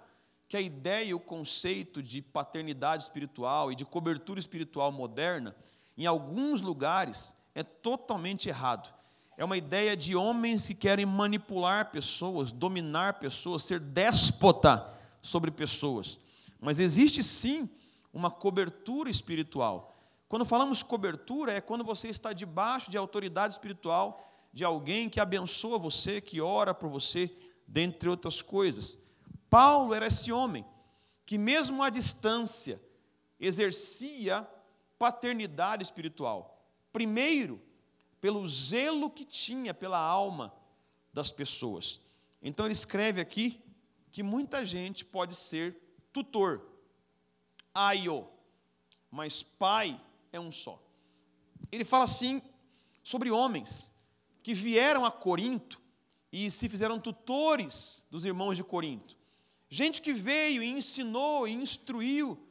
que 0.47 0.57
a 0.57 0.61
ideia 0.61 1.07
e 1.07 1.15
o 1.15 1.19
conceito 1.19 2.01
de 2.01 2.23
paternidade 2.23 3.03
espiritual 3.03 3.73
e 3.73 3.75
de 3.75 3.85
cobertura 3.85 4.39
espiritual 4.39 4.93
moderna, 4.93 5.57
em 5.99 6.07
alguns 6.07 6.61
lugares, 6.61 7.37
é 7.53 7.65
totalmente 7.65 8.49
errado. 8.49 8.94
É 9.37 9.45
uma 9.45 9.57
ideia 9.57 9.97
de 9.97 10.15
homens 10.15 10.67
que 10.67 10.75
querem 10.75 11.05
manipular 11.05 11.91
pessoas, 11.91 12.53
dominar 12.53 13.15
pessoas, 13.15 13.65
ser 13.65 13.81
déspota 13.81 14.93
sobre 15.21 15.51
pessoas. 15.51 16.21
Mas 16.61 16.79
existe 16.79 17.23
sim 17.23 17.69
uma 18.13 18.31
cobertura 18.31 19.11
espiritual. 19.11 19.95
Quando 20.29 20.45
falamos 20.45 20.83
cobertura, 20.83 21.53
é 21.53 21.61
quando 21.61 21.85
você 21.85 22.09
está 22.09 22.33
debaixo 22.33 22.91
de 22.91 22.97
autoridade 22.97 23.55
espiritual 23.55 24.31
de 24.53 24.65
alguém 24.65 25.11
que 25.11 25.19
abençoa 25.19 25.79
você, 25.79 26.21
que 26.21 26.41
ora 26.41 26.73
por 26.73 26.89
você, 26.89 27.31
dentre 27.67 28.09
outras 28.09 28.41
coisas. 28.41 28.97
Paulo 29.51 29.93
era 29.93 30.07
esse 30.07 30.31
homem 30.31 30.65
que, 31.27 31.37
mesmo 31.37 31.83
à 31.83 31.91
distância, 31.91 32.81
exercia 33.39 34.47
paternidade 34.99 35.83
espiritual. 35.83 36.65
Primeiro, 36.93 37.61
pelo 38.25 38.49
zelo 38.49 39.11
que 39.11 39.23
tinha 39.23 39.75
pela 39.75 39.99
alma 39.99 40.51
das 41.13 41.31
pessoas. 41.31 42.01
Então, 42.41 42.65
ele 42.65 42.73
escreve 42.73 43.21
aqui 43.21 43.63
que 44.11 44.23
muita 44.23 44.65
gente 44.65 45.05
pode 45.05 45.35
ser 45.35 45.77
tutor, 46.11 46.67
aio, 47.75 48.27
mas 49.11 49.43
pai 49.43 50.01
é 50.33 50.41
um 50.41 50.51
só. 50.51 50.83
Ele 51.71 51.85
fala 51.85 52.05
assim 52.05 52.41
sobre 53.03 53.31
homens 53.31 53.95
que 54.43 54.55
vieram 54.55 55.05
a 55.05 55.13
Corinto 55.13 55.79
e 56.33 56.51
se 56.51 56.67
fizeram 56.67 56.99
tutores 56.99 58.07
dos 58.11 58.25
irmãos 58.25 58.57
de 58.57 58.65
Corinto. 58.65 59.19
Gente 59.69 60.01
que 60.01 60.15
veio 60.15 60.63
e 60.63 60.71
ensinou 60.71 61.47
e 61.47 61.53
instruiu, 61.53 62.43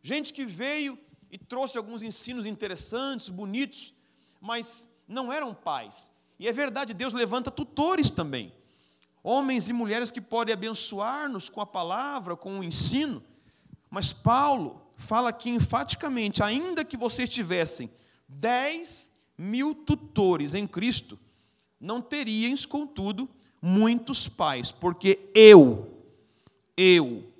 gente 0.00 0.32
que 0.32 0.46
veio 0.46 0.96
e 1.32 1.36
trouxe 1.36 1.76
alguns 1.76 2.04
ensinos 2.04 2.46
interessantes, 2.46 3.28
bonitos, 3.28 3.92
mas 4.40 4.94
não 5.06 5.32
eram 5.32 5.54
pais. 5.54 6.10
E 6.38 6.46
é 6.46 6.52
verdade, 6.52 6.94
Deus 6.94 7.14
levanta 7.14 7.50
tutores 7.50 8.10
também. 8.10 8.52
Homens 9.22 9.68
e 9.68 9.72
mulheres 9.72 10.10
que 10.10 10.20
podem 10.20 10.52
abençoar-nos 10.52 11.48
com 11.48 11.60
a 11.60 11.66
palavra, 11.66 12.36
com 12.36 12.60
o 12.60 12.64
ensino. 12.64 13.22
Mas 13.90 14.12
Paulo 14.12 14.80
fala 14.96 15.30
aqui 15.30 15.50
enfaticamente: 15.50 16.42
ainda 16.42 16.84
que 16.84 16.96
vocês 16.96 17.28
tivessem 17.28 17.90
dez 18.28 19.12
mil 19.36 19.74
tutores 19.74 20.54
em 20.54 20.66
Cristo, 20.66 21.18
não 21.80 22.00
teríeis, 22.00 22.64
contudo, 22.64 23.28
muitos 23.60 24.28
pais, 24.28 24.70
porque 24.70 25.30
eu, 25.34 26.04
eu, 26.76 27.32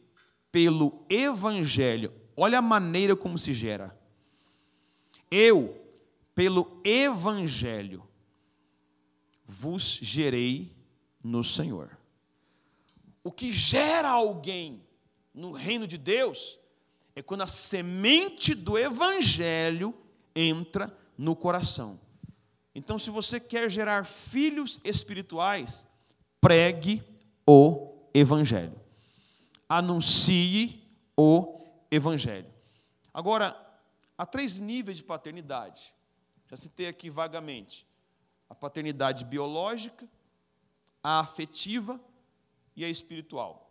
pelo 0.51 1.05
Evangelho, 1.09 2.13
olha 2.37 2.59
a 2.59 2.63
maneira 2.63 3.15
como 3.15 3.39
se 3.39 3.55
gera. 3.55 3.97
Eu, 5.31 5.86
pelo 6.37 6.81
Evangelho, 6.85 8.09
vos 9.45 9.99
gerei 10.01 10.73
no 11.21 11.43
Senhor. 11.43 11.99
O 13.25 13.33
que 13.33 13.53
gera 13.53 14.09
alguém 14.09 14.87
no 15.35 15.51
reino 15.51 15.85
de 15.85 15.99
Deus 15.99 16.57
é 17.17 17.21
quando 17.23 17.41
a 17.43 17.49
semente 17.49 18.55
do 18.55 18.79
Evangelho 18.79 19.93
entra 20.33 20.97
no 21.19 21.35
coração. 21.35 21.99
Então, 22.73 23.01
se 23.01 23.11
você 23.11 23.41
quer 23.41 23.69
gerar 23.69 24.07
filhos 24.07 24.81
espirituais, 24.85 25.85
pregue 26.41 27.03
o 27.45 28.09
Evangelho 28.15 28.87
anuncie 29.69 30.83
o 31.17 31.61
Evangelho. 31.91 32.53
Agora, 33.13 33.57
há 34.17 34.27
três 34.27 34.59
níveis 34.59 34.99
de 34.99 35.03
paternidade. 35.03 35.95
Já 36.49 36.57
citei 36.57 36.87
aqui 36.87 37.11
vagamente: 37.11 37.87
a 38.49 38.55
paternidade 38.55 39.25
biológica, 39.25 40.09
a 41.03 41.21
afetiva 41.21 42.01
e 42.75 42.85
a 42.85 42.89
espiritual. 42.89 43.67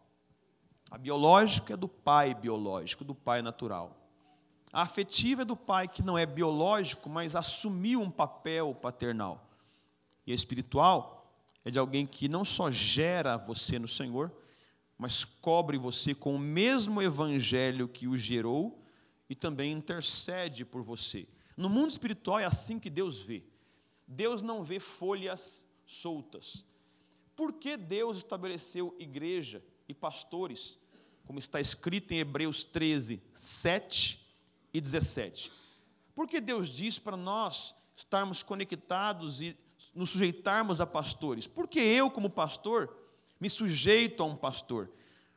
A 0.92 0.98
biológica 0.98 1.74
é 1.74 1.78
do 1.78 1.88
pai 1.88 2.34
biológico, 2.34 3.04
do 3.04 3.16
pai 3.16 3.42
natural. 3.42 4.06
A 4.72 4.82
afetiva 4.82 5.44
é 5.44 5.46
do 5.46 5.56
pai 5.56 5.88
que 5.88 6.04
não 6.04 6.18
é 6.18 6.26
biológico, 6.26 7.10
mas 7.10 7.36
assumiu 7.36 8.02
um 8.02 8.12
papel 8.12 8.76
paternal. 8.76 9.50
E 10.28 10.32
a 10.32 10.36
espiritual 10.36 11.34
é 11.64 11.72
de 11.72 11.80
alguém 11.80 12.06
que 12.06 12.28
não 12.28 12.44
só 12.44 12.70
gera 12.70 13.38
você 13.38 13.80
no 13.80 13.88
Senhor, 13.88 14.32
mas 14.98 15.24
cobre 15.24 15.78
você 15.78 16.14
com 16.14 16.36
o 16.36 16.40
mesmo 16.40 17.02
evangelho 17.02 17.88
que 17.88 18.08
o 18.08 18.18
gerou 18.18 18.84
e 19.30 19.36
também 19.36 19.72
intercede 19.72 20.64
por 20.64 20.82
você. 20.82 21.28
No 21.56 21.70
mundo 21.70 21.90
espiritual 21.90 22.40
é 22.40 22.46
assim 22.46 22.80
que 22.80 22.90
Deus 22.90 23.20
vê. 23.20 23.44
Deus 24.08 24.42
não 24.42 24.64
vê 24.64 24.80
folhas 24.80 25.66
soltas. 25.86 26.66
Por 27.36 27.54
que 27.54 27.78
Deus 27.78 28.18
estabeleceu 28.18 28.96
igreja 29.00 29.64
e 29.88 29.94
pastores, 29.94 30.80
como 31.26 31.40
está 31.40 31.60
escrito 31.60 32.14
em 32.14 32.20
Hebreus 32.20 32.64
13, 32.64 33.22
7 33.34 34.20
e 34.74 34.80
17? 34.80 35.52
Porque 36.14 36.40
Deus 36.40 36.70
diz 36.70 36.98
para 36.98 37.18
nós 37.18 37.76
estarmos 37.96 38.42
conectados 38.42 39.42
e 39.42 39.58
nos 39.94 40.12
sujeitarmos 40.12 40.80
a 40.80 40.86
pastores? 40.86 41.48
Porque 41.48 41.80
eu, 41.80 42.10
como 42.10 42.30
pastor, 42.30 42.96
me 43.40 43.50
sujeito 43.50 44.24
a 44.24 44.26
um 44.26 44.36
pastor. 44.36 44.92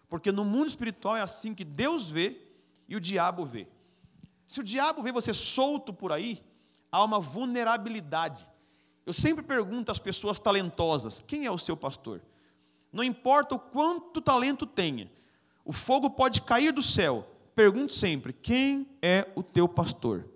Porque 0.08 0.30
no 0.30 0.44
mundo 0.44 0.68
espiritual 0.68 1.16
é 1.16 1.20
assim 1.20 1.54
que 1.54 1.64
Deus 1.64 2.08
vê 2.08 2.40
e 2.88 2.96
o 2.96 3.00
diabo 3.00 3.44
vê. 3.44 3.66
Se 4.48 4.60
o 4.60 4.64
diabo 4.64 5.02
vê 5.02 5.12
você 5.12 5.34
solto 5.34 5.92
por 5.92 6.10
aí, 6.10 6.42
há 6.90 7.04
uma 7.04 7.20
vulnerabilidade. 7.20 8.48
Eu 9.04 9.12
sempre 9.12 9.44
pergunto 9.44 9.92
às 9.92 9.98
pessoas 9.98 10.38
talentosas: 10.38 11.20
quem 11.20 11.44
é 11.44 11.50
o 11.50 11.58
seu 11.58 11.76
pastor? 11.76 12.22
Não 12.90 13.04
importa 13.04 13.54
o 13.54 13.58
quanto 13.58 14.22
talento 14.22 14.66
tenha, 14.66 15.10
o 15.64 15.72
fogo 15.72 16.08
pode 16.08 16.40
cair 16.40 16.72
do 16.72 16.82
céu. 16.82 17.28
Pergunte 17.54 17.92
sempre: 17.92 18.32
quem 18.32 18.88
é 19.02 19.28
o 19.36 19.42
teu 19.42 19.68
pastor? 19.68 20.26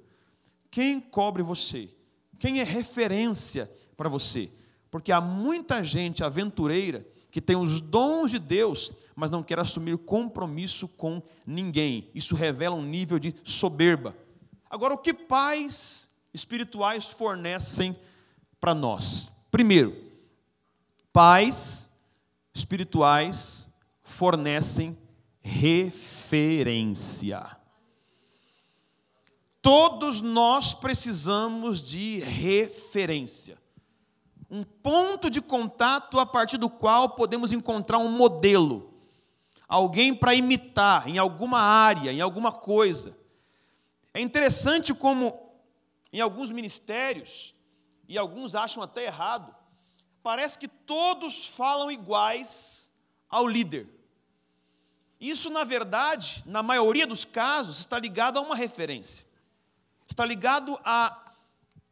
Quem 0.70 1.00
cobre 1.00 1.42
você? 1.42 1.88
Quem 2.38 2.60
é 2.60 2.64
referência 2.64 3.70
para 3.96 4.10
você? 4.10 4.50
Porque 4.90 5.10
há 5.10 5.22
muita 5.22 5.82
gente 5.82 6.22
aventureira 6.22 7.06
que 7.30 7.40
tem 7.40 7.56
os 7.56 7.80
dons 7.80 8.30
de 8.30 8.38
Deus, 8.38 8.92
mas 9.14 9.30
não 9.30 9.42
quer 9.42 9.58
assumir 9.58 9.96
compromisso 9.98 10.88
com 10.88 11.22
ninguém. 11.46 12.10
Isso 12.14 12.34
revela 12.34 12.76
um 12.76 12.82
nível 12.82 13.18
de 13.18 13.34
soberba. 13.44 14.16
Agora, 14.68 14.94
o 14.94 14.98
que 14.98 15.12
pais 15.12 16.10
espirituais 16.32 17.06
fornecem 17.06 17.96
para 18.60 18.74
nós? 18.74 19.30
Primeiro, 19.50 19.96
pais 21.12 21.92
espirituais 22.54 23.70
fornecem 24.02 24.96
referência. 25.40 27.56
Todos 29.60 30.20
nós 30.20 30.72
precisamos 30.72 31.80
de 31.80 32.18
referência 32.20 33.62
um 34.52 34.62
ponto 34.62 35.30
de 35.30 35.40
contato 35.40 36.20
a 36.20 36.26
partir 36.26 36.58
do 36.58 36.68
qual 36.68 37.08
podemos 37.08 37.52
encontrar 37.52 37.96
um 37.96 38.10
modelo, 38.10 38.91
alguém 39.72 40.14
para 40.14 40.34
imitar 40.34 41.08
em 41.08 41.16
alguma 41.16 41.58
área, 41.58 42.12
em 42.12 42.20
alguma 42.20 42.52
coisa. 42.52 43.16
É 44.12 44.20
interessante 44.20 44.92
como 44.92 45.50
em 46.12 46.20
alguns 46.20 46.50
ministérios, 46.50 47.54
e 48.06 48.18
alguns 48.18 48.54
acham 48.54 48.82
até 48.82 49.06
errado, 49.06 49.54
parece 50.22 50.58
que 50.58 50.68
todos 50.68 51.46
falam 51.46 51.90
iguais 51.90 52.92
ao 53.30 53.48
líder. 53.48 53.88
Isso, 55.18 55.48
na 55.48 55.64
verdade, 55.64 56.42
na 56.44 56.62
maioria 56.62 57.06
dos 57.06 57.24
casos, 57.24 57.78
está 57.78 57.98
ligado 57.98 58.38
a 58.38 58.42
uma 58.42 58.54
referência. 58.54 59.24
está 60.06 60.26
ligado 60.26 60.78
a 60.84 61.32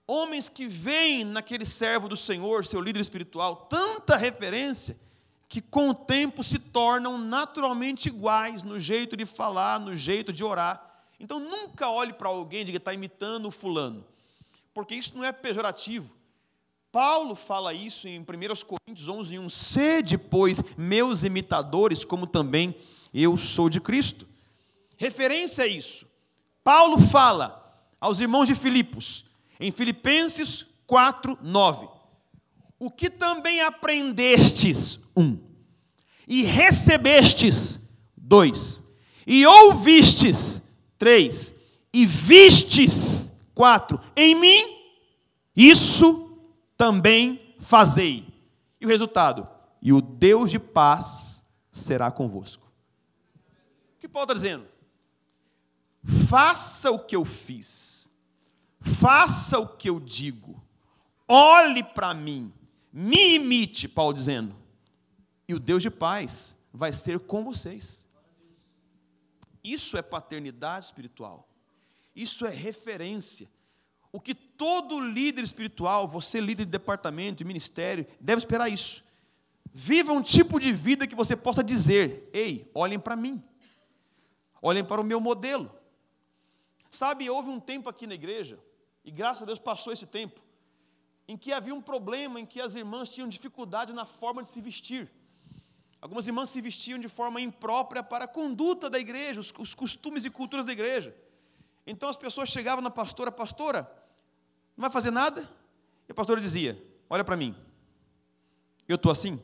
homens 0.07 0.51
que 0.51 0.67
veem 0.67 1.25
naquele 1.25 1.65
servo 1.65 2.11
do 2.11 2.17
Senhor, 2.17 2.67
seu 2.67 2.83
líder 2.83 3.01
espiritual, 3.01 3.57
tanta 3.71 4.19
referência 4.19 4.99
que 5.50 5.61
com 5.61 5.90
o 5.90 5.95
tempo 5.95 6.45
se 6.45 6.61
tornam 6.61 7.19
naturalmente 7.19 8.07
iguais 8.07 8.62
no 8.62 8.78
jeito 8.78 9.16
de 9.16 9.26
falar, 9.26 9.80
no 9.80 9.97
jeito 9.97 10.33
de 10.33 10.45
orar. 10.45 10.80
Então 11.19 11.40
nunca 11.40 11.90
olhe 11.90 12.12
para 12.12 12.28
alguém 12.28 12.61
e 12.61 12.64
diga 12.66 12.78
está 12.78 12.95
imitando 12.95 13.47
o 13.47 13.50
fulano, 13.50 14.07
porque 14.73 14.95
isso 14.95 15.16
não 15.16 15.25
é 15.25 15.33
pejorativo. 15.33 16.09
Paulo 16.92 17.35
fala 17.35 17.75
isso 17.75 18.07
em 18.07 18.21
1 18.21 18.25
Coríntios 18.64 19.09
11, 19.09 19.38
1. 19.40 19.49
Sede, 19.49 20.16
pois, 20.16 20.62
meus 20.78 21.25
imitadores, 21.25 22.04
como 22.04 22.28
também 22.28 22.75
eu 23.12 23.37
sou 23.37 23.69
de 23.69 23.80
Cristo. 23.80 24.26
Referência 24.97 25.64
a 25.64 25.66
isso. 25.66 26.07
Paulo 26.62 27.00
fala 27.00 27.85
aos 28.00 28.21
irmãos 28.21 28.47
de 28.47 28.54
Filipos, 28.54 29.25
em 29.59 29.73
Filipenses 29.73 30.64
4, 30.87 31.38
9. 31.42 32.00
O 32.81 32.91
que 32.91 33.11
também 33.11 33.61
aprendestes, 33.61 35.01
um, 35.15 35.39
e 36.27 36.43
recebestes, 36.43 37.79
dois, 38.17 38.83
e 39.27 39.45
ouvistes, 39.45 40.63
três, 40.97 41.55
e 41.93 42.07
vistes, 42.07 43.31
quatro, 43.55 44.01
em 44.17 44.35
mim, 44.35 44.65
isso 45.55 46.43
também 46.75 47.55
fazei. 47.61 48.27
E 48.81 48.87
o 48.87 48.89
resultado? 48.89 49.47
E 49.83 49.93
o 49.93 50.01
Deus 50.01 50.51
de 50.51 50.59
paz 50.59 51.45
será 51.71 52.11
convosco. 52.11 52.67
O 53.97 54.01
que 54.01 54.09
Paulo 54.09 54.25
está 54.25 54.35
dizendo? 54.35 54.67
Faça 56.03 56.91
o 56.91 56.99
que 56.99 57.15
eu 57.15 57.27
fiz, 57.27 58.09
faça 58.81 59.59
o 59.59 59.67
que 59.67 59.91
eu 59.91 60.01
digo, 60.01 60.59
olhe 61.29 61.83
para 61.83 62.15
mim, 62.15 62.51
me 62.93 63.35
imite, 63.35 63.89
Paulo 63.89 64.13
dizendo, 64.13 64.55
e 65.47 65.55
o 65.55 65.61
Deus 65.61 65.83
de 65.83 65.91
paz 65.91 66.57
vai 66.73 66.93
ser 66.93 67.21
com 67.21 67.45
vocês. 67.45 68.09
Isso 69.63 69.97
é 69.97 70.03
paternidade 70.03 70.87
espiritual, 70.87 71.49
isso 72.15 72.47
é 72.47 72.51
referência 72.51 73.49
o 74.13 74.21
que 74.21 74.35
todo 74.35 75.01
líder 75.01 75.43
espiritual, 75.43 76.09
você 76.09 76.41
líder 76.41 76.65
de 76.65 76.71
departamento, 76.71 77.39
de 77.39 77.45
ministério, 77.45 78.07
deve 78.21 78.39
esperar 78.39 78.69
isso. 78.69 79.05
Viva 79.73 80.13
um 80.13 80.23
tipo 80.23 80.59
de 80.59 80.73
vida 80.73 81.07
que 81.07 81.15
você 81.15 81.37
possa 81.37 81.63
dizer: 81.63 82.29
ei, 82.33 82.69
olhem 82.75 82.99
para 82.99 83.15
mim, 83.15 83.43
olhem 84.61 84.85
para 84.85 85.01
o 85.01 85.05
meu 85.05 85.21
modelo. 85.21 85.71
Sabe, 86.91 87.31
houve 87.31 87.51
um 87.51 87.61
tempo 87.61 87.89
aqui 87.89 88.05
na 88.05 88.15
igreja, 88.15 88.59
e 89.05 89.13
graças 89.13 89.45
a 89.45 89.47
Deus 89.47 89.61
passou 89.61 89.93
esse 89.93 90.07
tempo, 90.07 90.41
em 91.31 91.37
que 91.37 91.53
havia 91.53 91.73
um 91.73 91.81
problema, 91.81 92.41
em 92.41 92.45
que 92.45 92.61
as 92.61 92.75
irmãs 92.75 93.09
tinham 93.09 93.29
dificuldade 93.29 93.93
na 93.93 94.05
forma 94.05 94.43
de 94.43 94.49
se 94.49 94.61
vestir. 94.61 95.09
Algumas 96.01 96.27
irmãs 96.27 96.51
se 96.51 96.61
vestiam 96.61 96.99
de 96.99 97.07
forma 97.09 97.41
imprópria 97.41 98.03
para 98.03 98.25
a 98.25 98.29
conduta 98.29 98.91
da 98.91 98.99
igreja, 98.99 99.39
os, 99.39 99.55
os 99.57 99.73
costumes 99.73 100.25
e 100.25 100.31
culturas 100.31 100.67
da 100.67 100.73
igreja. 100.73 101.17
Então 101.87 102.09
as 102.09 102.17
pessoas 102.17 102.49
chegavam 102.49 102.83
na 102.83 102.91
pastora, 102.91 103.31
pastora, 103.31 103.83
não 104.77 104.83
vai 104.83 104.91
fazer 104.91 105.13
nada? 105.13 105.49
E 106.09 106.11
a 106.11 106.15
pastora 106.15 106.41
dizia: 106.41 106.85
Olha 107.09 107.23
para 107.23 107.37
mim, 107.37 107.55
eu 108.89 108.97
estou 108.97 109.13
assim? 109.13 109.41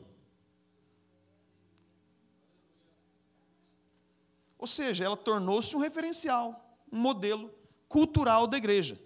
Ou 4.57 4.67
seja, 4.67 5.05
ela 5.05 5.15
tornou-se 5.15 5.73
um 5.73 5.79
referencial, 5.79 6.77
um 6.91 6.99
modelo 6.99 7.49
cultural 7.87 8.45
da 8.45 8.57
igreja. 8.57 8.99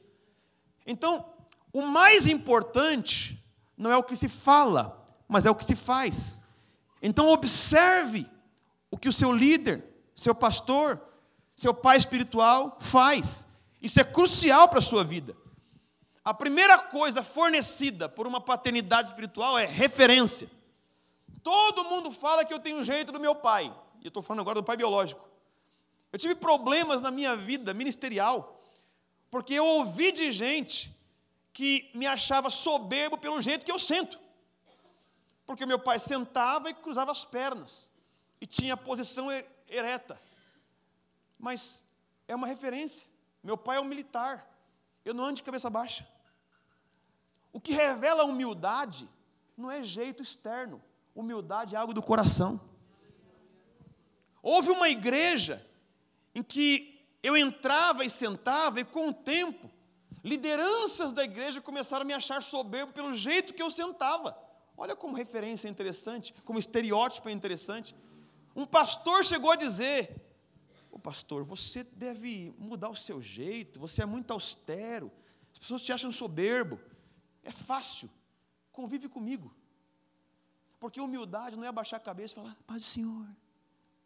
Então, 0.83 1.31
o 1.73 1.81
mais 1.81 2.27
importante 2.27 3.41
não 3.77 3.91
é 3.91 3.97
o 3.97 4.03
que 4.03 4.15
se 4.15 4.27
fala, 4.27 5.01
mas 5.27 5.45
é 5.45 5.51
o 5.51 5.55
que 5.55 5.65
se 5.65 5.75
faz. 5.75 6.41
Então, 7.01 7.29
observe 7.29 8.27
o 8.89 8.97
que 8.97 9.09
o 9.09 9.13
seu 9.13 9.31
líder, 9.31 9.83
seu 10.15 10.35
pastor, 10.35 11.01
seu 11.55 11.73
pai 11.73 11.97
espiritual 11.97 12.77
faz. 12.79 13.47
Isso 13.81 13.99
é 13.99 14.03
crucial 14.03 14.67
para 14.67 14.79
a 14.79 14.83
sua 14.83 15.03
vida. 15.03 15.35
A 16.23 16.33
primeira 16.33 16.77
coisa 16.77 17.23
fornecida 17.23 18.07
por 18.07 18.27
uma 18.27 18.39
paternidade 18.39 19.07
espiritual 19.07 19.57
é 19.57 19.65
referência. 19.65 20.49
Todo 21.41 21.85
mundo 21.85 22.11
fala 22.11 22.45
que 22.45 22.53
eu 22.53 22.59
tenho 22.59 22.83
jeito 22.83 23.11
do 23.11 23.19
meu 23.19 23.33
pai. 23.33 23.73
E 23.99 24.05
eu 24.05 24.09
estou 24.09 24.21
falando 24.21 24.41
agora 24.41 24.61
do 24.61 24.63
pai 24.63 24.77
biológico. 24.77 25.27
Eu 26.13 26.19
tive 26.19 26.35
problemas 26.35 27.01
na 27.01 27.09
minha 27.09 27.35
vida 27.35 27.73
ministerial, 27.73 28.61
porque 29.31 29.53
eu 29.53 29.65
ouvi 29.65 30.11
de 30.11 30.31
gente 30.31 30.95
que 31.53 31.89
me 31.93 32.07
achava 32.07 32.49
soberbo 32.49 33.17
pelo 33.17 33.41
jeito 33.41 33.65
que 33.65 33.71
eu 33.71 33.79
sento. 33.79 34.19
Porque 35.45 35.65
meu 35.65 35.79
pai 35.79 35.99
sentava 35.99 36.69
e 36.69 36.73
cruzava 36.73 37.11
as 37.11 37.25
pernas, 37.25 37.93
e 38.39 38.45
tinha 38.45 38.73
a 38.73 38.77
posição 38.77 39.27
ereta. 39.67 40.19
Mas 41.37 41.85
é 42.27 42.35
uma 42.35 42.47
referência. 42.47 43.05
Meu 43.43 43.57
pai 43.57 43.77
é 43.77 43.81
um 43.81 43.85
militar. 43.85 44.47
Eu 45.03 45.13
não 45.13 45.25
ando 45.25 45.35
de 45.35 45.43
cabeça 45.43 45.69
baixa. 45.69 46.07
O 47.51 47.59
que 47.59 47.73
revela 47.73 48.23
humildade 48.23 49.09
não 49.57 49.69
é 49.69 49.83
jeito 49.83 50.23
externo, 50.23 50.81
humildade 51.13 51.75
é 51.75 51.77
algo 51.77 51.93
do 51.93 52.01
coração. 52.01 52.59
Houve 54.41 54.69
uma 54.69 54.89
igreja 54.89 55.65
em 56.33 56.41
que 56.41 56.99
eu 57.21 57.37
entrava 57.37 58.03
e 58.03 58.09
sentava, 58.09 58.79
e 58.79 58.85
com 58.85 59.09
o 59.09 59.13
tempo, 59.13 59.70
lideranças 60.23 61.11
da 61.11 61.23
igreja 61.23 61.61
começaram 61.61 62.03
a 62.03 62.05
me 62.05 62.13
achar 62.13 62.41
soberbo 62.41 62.93
pelo 62.93 63.13
jeito 63.13 63.53
que 63.53 63.61
eu 63.61 63.71
sentava. 63.71 64.37
Olha 64.77 64.95
como 64.95 65.15
referência 65.15 65.67
é 65.67 65.71
interessante, 65.71 66.33
como 66.45 66.59
estereótipo 66.59 67.29
é 67.29 67.31
interessante. 67.31 67.95
Um 68.55 68.65
pastor 68.65 69.23
chegou 69.23 69.51
a 69.51 69.55
dizer: 69.55 70.21
Ô 70.91 70.99
pastor, 70.99 71.43
você 71.43 71.83
deve 71.83 72.53
mudar 72.57 72.89
o 72.89 72.95
seu 72.95 73.21
jeito, 73.21 73.79
você 73.79 74.03
é 74.03 74.05
muito 74.05 74.31
austero, 74.31 75.11
as 75.53 75.59
pessoas 75.59 75.81
te 75.81 75.91
acham 75.91 76.11
soberbo. 76.11 76.79
É 77.43 77.51
fácil. 77.51 78.09
Convive 78.71 79.09
comigo. 79.09 79.53
Porque 80.79 80.99
humildade 80.99 81.55
não 81.55 81.63
é 81.63 81.67
abaixar 81.67 81.99
a 81.99 82.03
cabeça 82.03 82.33
e 82.33 82.35
falar, 82.35 82.57
Paz 82.65 82.83
do 82.83 82.89
Senhor, 82.89 83.27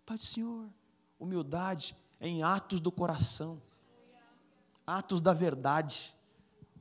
Paz 0.06 0.22
do 0.22 0.28
Senhor. 0.28 0.70
Humildade 1.18 1.96
é 2.20 2.28
em 2.28 2.44
atos 2.44 2.82
do 2.82 2.92
coração, 2.92 3.62
atos 4.86 5.22
da 5.22 5.34
verdade. 5.34 6.16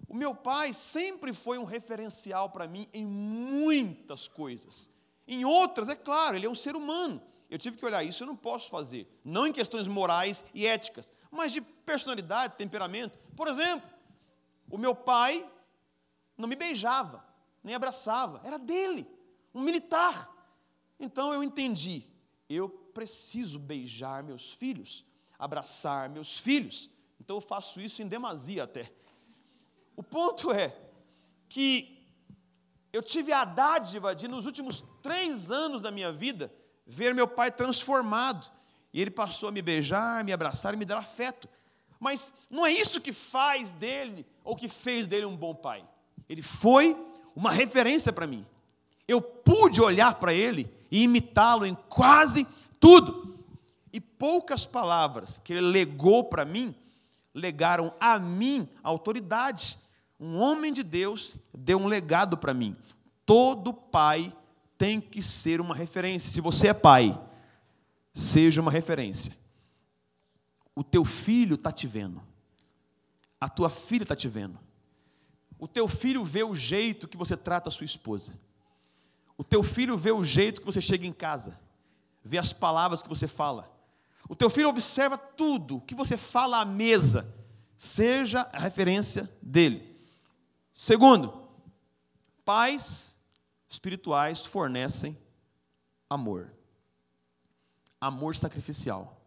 O 0.09 0.15
meu 0.15 0.35
pai 0.35 0.73
sempre 0.73 1.33
foi 1.33 1.59
um 1.59 1.65
referencial 1.65 2.51
para 2.51 2.67
mim 2.67 2.89
em 2.93 3.05
muitas 3.05 4.29
coisas. 4.29 4.91
Em 5.27 5.45
outras, 5.45 5.89
é 5.89 5.97
claro, 5.97 6.37
ele 6.37 6.47
é 6.47 6.51
um 6.51 6.55
ser 6.55 6.77
humano. 6.77 7.21
Eu 7.51 7.59
tive 7.59 7.77
que 7.77 7.87
olhar 7.87 8.03
isso, 8.03 8.23
eu 8.23 8.27
não 8.27 8.37
posso 8.37 8.69
fazer. 8.69 9.09
Não 9.25 9.47
em 9.47 9.53
questões 9.53 9.87
morais 9.87 10.45
e 10.55 10.67
éticas, 10.67 11.13
mas 11.31 11.53
de 11.53 11.61
personalidade, 11.61 12.57
temperamento. 12.57 13.19
Por 13.37 13.49
exemplo, 13.49 13.89
o 14.71 14.79
meu 14.79 14.95
pai 14.95 15.49
não 16.37 16.49
me 16.49 16.57
beijava, 16.57 17.25
nem 17.63 17.75
abraçava, 17.75 18.41
era 18.45 18.59
dele, 18.59 19.07
um 19.55 19.61
militar. 19.61 20.31
Então 20.99 21.33
eu 21.33 21.43
entendi, 21.43 22.05
eu 22.49 22.69
preciso 22.69 23.59
beijar 23.59 24.23
meus 24.23 24.53
filhos, 24.53 25.05
abraçar 25.39 26.09
meus 26.09 26.39
filhos. 26.39 26.91
Então 27.25 27.39
eu 27.39 27.41
faço 27.41 27.81
isso 27.81 28.03
em 28.03 28.07
demasia 28.07 28.65
até. 28.65 28.93
O 29.97 30.03
ponto 30.03 30.53
é 30.53 30.77
que 31.49 32.07
eu 32.93 33.03
tive 33.03 33.33
a 33.33 33.47
dádiva 33.47 34.15
de, 34.15 34.29
nos 34.29 34.45
últimos 34.45 34.85
três 35.03 35.51
anos 35.51 35.81
da 35.81 35.91
minha 35.91 36.13
vida, 36.13 36.53
ver 36.87 37.15
meu 37.15 37.27
pai 37.27 37.51
transformado. 37.51 38.51
E 38.93 39.01
ele 39.01 39.11
passou 39.11 39.49
a 39.49 39.53
me 39.53 39.63
beijar, 39.63 40.23
me 40.23 40.33
abraçar 40.33 40.75
e 40.75 40.77
me 40.77 40.85
dar 40.85 40.99
afeto. 40.99 41.49
Mas 41.99 42.35
não 42.51 42.67
é 42.67 42.71
isso 42.71 43.01
que 43.01 43.13
faz 43.13 43.73
dele, 43.73 44.27
ou 44.45 44.55
que 44.55 44.69
fez 44.69 45.07
dele 45.07 45.25
um 45.25 45.37
bom 45.37 45.55
pai. 45.55 45.83
Ele 46.29 46.43
foi 46.43 46.95
uma 47.35 47.51
referência 47.51 48.13
para 48.13 48.27
mim. 48.27 48.47
Eu 49.09 49.23
pude 49.23 49.81
olhar 49.81 50.15
para 50.17 50.35
ele 50.35 50.71
e 50.91 51.03
imitá-lo 51.03 51.65
em 51.65 51.75
quase 51.89 52.47
tudo. 52.79 53.39
E 53.93 53.99
poucas 53.99 54.67
palavras 54.67 55.39
que 55.39 55.55
ele 55.55 55.63
legou 55.63 56.25
para 56.25 56.45
mim, 56.45 56.75
legaram 57.35 57.93
a 57.99 58.19
mim 58.19 58.69
autoridade. 58.83 59.79
Um 60.19 60.37
homem 60.39 60.73
de 60.73 60.83
Deus 60.83 61.37
deu 61.53 61.79
um 61.79 61.87
legado 61.87 62.39
para 62.39 62.55
mim. 62.55 62.77
Todo 63.27 63.73
pai 63.75 64.33
tem 64.79 65.01
que 65.01 65.23
ser 65.23 65.61
uma 65.61 65.75
referência. 65.75 66.31
Se 66.31 66.41
você 66.41 66.69
é 66.69 66.75
pai, 66.75 67.21
seja 68.13 68.61
uma 68.61 68.71
referência. 68.71 69.37
O 70.75 70.85
teu 70.85 71.05
filho 71.05 71.55
está 71.55 71.73
te 71.73 71.87
vendo. 71.87 72.23
A 73.41 73.49
tua 73.49 73.69
filha 73.69 74.05
está 74.05 74.17
te 74.17 74.29
vendo. 74.29 74.59
O 75.59 75.67
teu 75.67 75.89
filho 75.89 76.25
vê 76.25 76.43
o 76.43 76.55
jeito 76.55 77.09
que 77.09 77.17
você 77.17 77.37
trata 77.37 77.69
a 77.69 77.73
sua 77.73 77.85
esposa. 77.85 78.35
O 79.37 79.43
teu 79.43 79.63
filho 79.63 79.97
vê 79.97 80.13
o 80.13 80.25
jeito 80.25 80.61
que 80.61 80.67
você 80.67 80.81
chega 80.81 81.07
em 81.07 81.13
casa. 81.13 81.59
Vê 82.23 82.39
as 82.39 82.53
palavras 82.53 83.03
que 83.03 83.09
você 83.09 83.27
fala. 83.27 83.74
O 84.29 84.35
teu 84.35 84.49
filho 84.49 84.69
observa 84.69 85.19
tudo 85.19 85.81
que 85.83 85.95
você 85.95 86.17
fala 86.17 86.61
à 86.61 86.65
mesa. 86.65 87.35
Seja 87.77 88.43
a 88.53 88.59
referência 88.59 89.31
dele. 89.43 89.99
Segundo, 90.73 91.49
pais 92.45 93.19
espirituais 93.69 94.45
fornecem 94.45 95.19
amor. 96.09 96.53
Amor 98.01 98.35
sacrificial. 98.35 99.21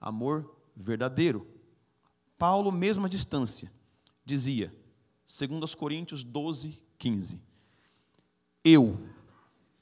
Amor 0.00 0.56
verdadeiro. 0.76 1.46
Paulo, 2.38 2.70
mesma 2.70 3.08
distância, 3.08 3.70
dizia, 4.24 4.72
segundo 5.26 5.64
os 5.64 5.74
Coríntios 5.74 6.22
12, 6.22 6.80
15, 6.96 7.40
Eu, 8.64 9.08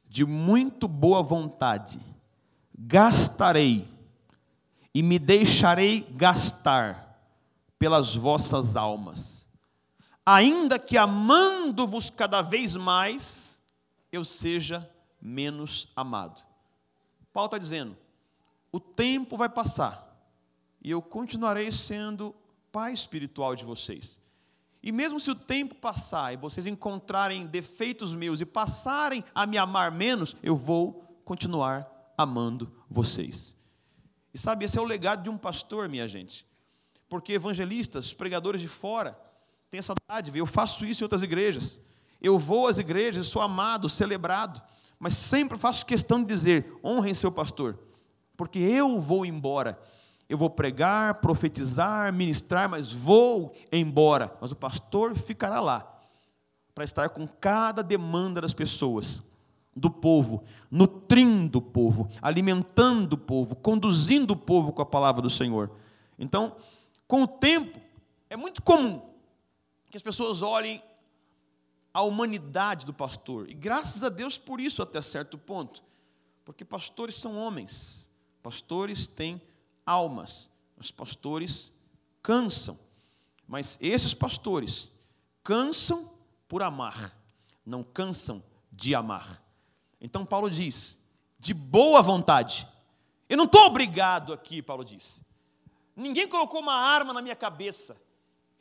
de 0.09 0.25
muito 0.25 0.89
boa 0.89 1.23
vontade, 1.23 2.01
gastarei 2.75 3.96
e 4.97 5.03
me 5.03 5.19
deixarei 5.19 6.01
gastar 6.13 7.21
pelas 7.79 8.15
vossas 8.15 8.77
almas, 8.77 9.47
ainda 10.25 10.79
que 10.79 10.97
amando-vos 10.97 12.09
cada 12.09 12.41
vez 12.41 12.75
mais, 12.75 13.63
eu 14.11 14.25
seja 14.25 14.91
menos 15.21 15.89
amado. 15.95 16.41
Paulo 17.31 17.49
está 17.49 17.59
dizendo: 17.59 17.95
o 18.73 18.81
tempo 18.81 19.37
vai 19.37 19.51
passar 19.51 20.19
e 20.83 20.93
eu 20.93 21.03
continuarei 21.03 21.71
sendo 21.73 22.35
pai 22.73 22.95
espiritual 22.95 23.55
de 23.55 23.67
vocês. 23.67 24.19
E 24.83 24.91
mesmo 24.91 25.21
se 25.21 25.31
o 25.31 25.35
tempo 25.35 25.75
passar 25.75 26.33
e 26.33 26.39
vocês 26.39 26.67
encontrarem 26.67 27.47
defeitos 27.47 28.15
meus 28.15 28.41
e 28.41 28.47
passarem 28.47 29.23
a 29.35 29.45
me 29.45 29.59
amar 29.59 29.93
menos, 29.93 30.35
eu 30.43 30.57
vou 30.57 31.21
continuar 31.23 31.87
amando 32.17 32.73
vocês. 32.89 33.56
E 34.37 34.39
sabe, 34.39 34.67
esse 34.67 34.77
é 34.77 34.81
o 34.83 34.85
legado 34.85 35.23
de 35.23 35.31
um 35.31 35.39
pastor, 35.39 35.89
minha 35.89 36.07
gente. 36.07 36.45
Porque 37.09 37.33
evangelistas, 37.33 38.13
pregadores 38.13 38.61
de 38.61 38.69
fora, 38.69 39.19
têm 39.71 39.79
essa 39.79 39.95
dádiva. 40.07 40.37
Eu 40.37 40.45
faço 40.45 40.85
isso 40.85 41.03
em 41.03 41.07
outras 41.07 41.23
igrejas. 41.23 41.81
Eu 42.21 42.39
vou 42.39 42.69
às 42.69 42.77
igrejas, 42.77 43.29
sou 43.29 43.41
amado, 43.41 43.89
celebrado, 43.89 44.63
mas 44.99 45.15
sempre 45.15 45.57
faço 45.57 45.87
questão 45.87 46.21
de 46.21 46.27
dizer: 46.27 46.71
honrem 46.85 47.15
seu 47.15 47.33
pastor, 47.33 47.79
porque 48.37 48.59
eu 48.59 49.01
vou 49.01 49.25
embora. 49.25 49.81
Eu 50.29 50.37
vou 50.37 50.51
pregar, 50.51 51.15
profetizar, 51.15 52.13
ministrar, 52.13 52.69
mas 52.69 52.93
vou 52.93 53.57
embora. 53.73 54.37
Mas 54.39 54.53
o 54.53 54.57
pastor 54.57 55.17
ficará 55.17 55.61
lá 55.61 55.99
para 56.75 56.85
estar 56.85 57.09
com 57.09 57.27
cada 57.27 57.83
demanda 57.83 58.43
das 58.43 58.53
pessoas, 58.53 59.23
do 59.77 59.91
povo, 59.91 60.43
nutrindo 60.71 61.59
o 61.59 61.63
povo, 61.63 62.09
alimentando 62.23 63.13
o 63.13 63.19
povo, 63.19 63.55
conduzindo 63.55 64.33
o 64.33 64.37
povo 64.37 64.73
com 64.73 64.81
a 64.81 64.87
palavra 64.87 65.21
do 65.21 65.29
Senhor. 65.29 65.71
Então, 66.19 66.57
com 67.07 67.23
o 67.23 67.29
tempo, 67.29 67.79
é 68.31 68.37
muito 68.37 68.63
comum 68.63 69.03
que 69.91 69.99
as 69.99 70.03
pessoas 70.03 70.41
olhem 70.41 70.83
a 71.93 72.03
humanidade 72.03 72.87
do 72.87 72.93
pastor. 72.93 73.51
E 73.51 73.55
graças 73.55 74.03
a 74.03 74.09
Deus 74.09 74.39
por 74.39 74.61
isso, 74.61 74.83
até 74.83 75.01
certo 75.03 75.37
ponto. 75.37 75.85
Porque 76.45 76.65
pastores 76.65 77.15
são 77.15 77.37
homens, 77.37 78.11
pastores 78.43 79.07
têm 79.07 79.41
almas, 79.85 80.51
os 80.77 80.91
pastores 80.91 81.73
cansam. 82.23 82.79
Mas 83.47 83.79
esses 83.81 84.15
pastores 84.15 84.93
cansam 85.43 86.11
por 86.49 86.63
amar, 86.63 87.17
não 87.65 87.83
cansam 87.83 88.43
de 88.73 88.95
amar. 88.95 89.46
Então 90.01 90.25
Paulo 90.25 90.51
diz, 90.51 91.03
de 91.39 91.55
boa 91.55 92.03
vontade. 92.03 92.67
Eu 93.29 93.37
não 93.37 93.45
estou 93.45 93.67
obrigado 93.67 94.33
aqui, 94.33 94.63
Paulo 94.63 94.85
diz. 94.85 95.23
Ninguém 95.95 96.29
colocou 96.29 96.61
uma 96.61 96.75
arma 96.75 97.13
na 97.13 97.23
minha 97.23 97.37
cabeça. 97.37 97.97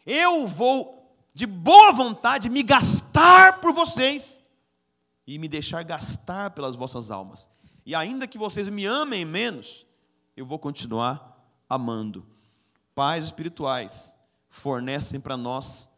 Eu 0.05 0.47
vou, 0.47 1.13
de 1.33 1.45
boa 1.45 1.91
vontade, 1.91 2.49
me 2.49 2.63
gastar 2.63 3.59
por 3.59 3.73
vocês 3.73 4.41
e 5.27 5.37
me 5.37 5.47
deixar 5.47 5.83
gastar 5.83 6.51
pelas 6.51 6.75
vossas 6.75 7.11
almas. 7.11 7.49
E 7.85 7.93
ainda 7.93 8.27
que 8.27 8.37
vocês 8.37 8.67
me 8.69 8.85
amem 8.85 9.25
menos, 9.25 9.85
eu 10.35 10.45
vou 10.45 10.57
continuar 10.57 11.35
amando. 11.69 12.25
Pais 12.93 13.25
espirituais 13.25 14.17
fornecem 14.49 15.19
para 15.19 15.35
nós 15.35 15.89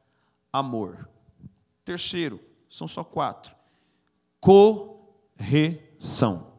amor. 0.51 1.07
Terceiro, 1.85 2.41
são 2.69 2.87
só 2.87 3.03
quatro: 3.03 3.55
correção. 5.37 6.53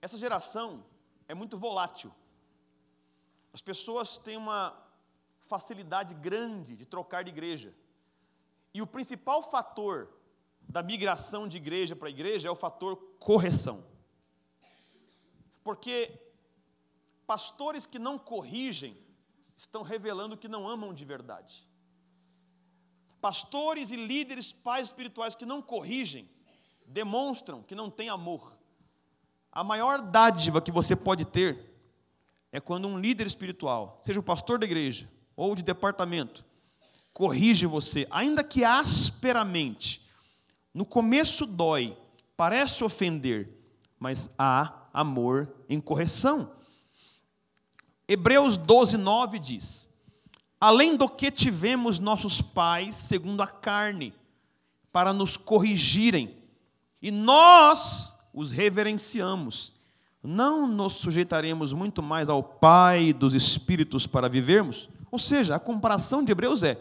Essa 0.00 0.18
geração 0.18 0.84
é 1.28 1.34
muito 1.34 1.56
volátil. 1.56 2.12
As 3.52 3.62
pessoas 3.62 4.18
têm 4.18 4.36
uma 4.36 4.76
facilidade 5.42 6.14
grande 6.14 6.74
de 6.74 6.84
trocar 6.86 7.22
de 7.22 7.30
igreja. 7.30 7.74
E 8.74 8.80
o 8.82 8.86
principal 8.86 9.42
fator 9.42 10.08
da 10.62 10.82
migração 10.82 11.46
de 11.46 11.58
igreja 11.58 11.94
para 11.94 12.08
igreja 12.10 12.48
é 12.48 12.50
o 12.50 12.56
fator 12.56 12.96
correção. 13.20 13.86
Porque 15.62 16.18
pastores 17.26 17.86
que 17.86 17.98
não 17.98 18.18
corrigem 18.18 18.98
estão 19.56 19.82
revelando 19.82 20.36
que 20.36 20.48
não 20.48 20.66
amam 20.66 20.92
de 20.92 21.04
verdade. 21.04 21.68
Pastores 23.22 23.92
e 23.92 23.96
líderes, 23.96 24.52
pais 24.52 24.88
espirituais 24.88 25.36
que 25.36 25.46
não 25.46 25.62
corrigem 25.62 26.28
demonstram 26.84 27.62
que 27.62 27.74
não 27.74 27.88
têm 27.88 28.08
amor. 28.08 28.58
A 29.52 29.62
maior 29.62 30.02
dádiva 30.02 30.60
que 30.60 30.72
você 30.72 30.96
pode 30.96 31.24
ter 31.24 31.72
é 32.50 32.58
quando 32.58 32.88
um 32.88 32.98
líder 32.98 33.24
espiritual, 33.26 33.96
seja 34.00 34.18
o 34.18 34.24
pastor 34.24 34.58
da 34.58 34.66
igreja 34.66 35.08
ou 35.36 35.54
de 35.54 35.62
departamento, 35.62 36.44
corrige 37.12 37.64
você, 37.64 38.08
ainda 38.10 38.42
que 38.42 38.64
asperamente. 38.64 40.10
No 40.74 40.84
começo 40.84 41.46
dói, 41.46 41.96
parece 42.36 42.82
ofender, 42.82 43.48
mas 44.00 44.34
há 44.36 44.88
amor 44.92 45.54
em 45.68 45.80
correção. 45.80 46.56
Hebreus 48.08 48.56
12, 48.56 48.96
9 48.96 49.38
diz: 49.38 49.91
Além 50.62 50.96
do 50.96 51.08
que 51.08 51.28
tivemos 51.28 51.98
nossos 51.98 52.40
pais, 52.40 52.94
segundo 52.94 53.42
a 53.42 53.48
carne, 53.48 54.14
para 54.92 55.12
nos 55.12 55.36
corrigirem 55.36 56.36
e 57.02 57.10
nós 57.10 58.16
os 58.32 58.52
reverenciamos. 58.52 59.72
Não 60.22 60.64
nos 60.68 60.92
sujeitaremos 60.92 61.72
muito 61.72 62.00
mais 62.00 62.28
ao 62.28 62.44
Pai 62.44 63.12
dos 63.12 63.34
Espíritos 63.34 64.06
para 64.06 64.28
vivermos? 64.28 64.88
Ou 65.10 65.18
seja, 65.18 65.56
a 65.56 65.58
comparação 65.58 66.22
de 66.22 66.30
Hebreus 66.30 66.62
é: 66.62 66.80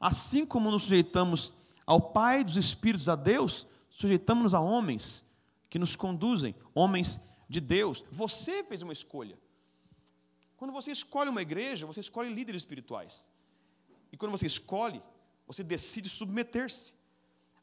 assim 0.00 0.46
como 0.46 0.70
nos 0.70 0.84
sujeitamos 0.84 1.52
ao 1.84 2.00
Pai 2.00 2.42
dos 2.42 2.56
Espíritos, 2.56 3.10
a 3.10 3.14
Deus, 3.14 3.66
sujeitamos-nos 3.90 4.54
a 4.54 4.60
homens 4.60 5.22
que 5.68 5.78
nos 5.78 5.94
conduzem, 5.94 6.54
homens 6.74 7.20
de 7.46 7.60
Deus. 7.60 8.02
Você 8.10 8.64
fez 8.64 8.80
uma 8.80 8.94
escolha. 8.94 9.36
Quando 10.62 10.72
você 10.72 10.92
escolhe 10.92 11.28
uma 11.28 11.42
igreja, 11.42 11.86
você 11.86 11.98
escolhe 11.98 12.32
líderes 12.32 12.62
espirituais. 12.62 13.28
E 14.12 14.16
quando 14.16 14.30
você 14.30 14.46
escolhe, 14.46 15.02
você 15.44 15.64
decide 15.64 16.08
submeter-se. 16.08 16.94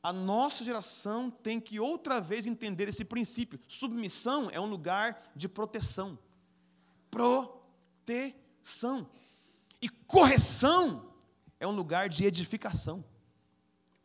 A 0.04 0.12
nossa 0.12 0.66
geração 0.66 1.32
tem 1.32 1.62
que 1.62 1.80
outra 1.80 2.20
vez 2.20 2.46
entender 2.46 2.90
esse 2.90 3.06
princípio. 3.06 3.58
Submissão 3.70 4.50
é 4.52 4.60
um 4.60 4.66
lugar 4.66 5.32
de 5.34 5.48
proteção. 5.48 6.20
Proteção. 7.10 9.10
E 9.82 9.88
correção 9.88 11.14
é 11.58 11.66
um 11.66 11.72
lugar 11.72 12.10
de 12.10 12.26
edificação. 12.26 13.02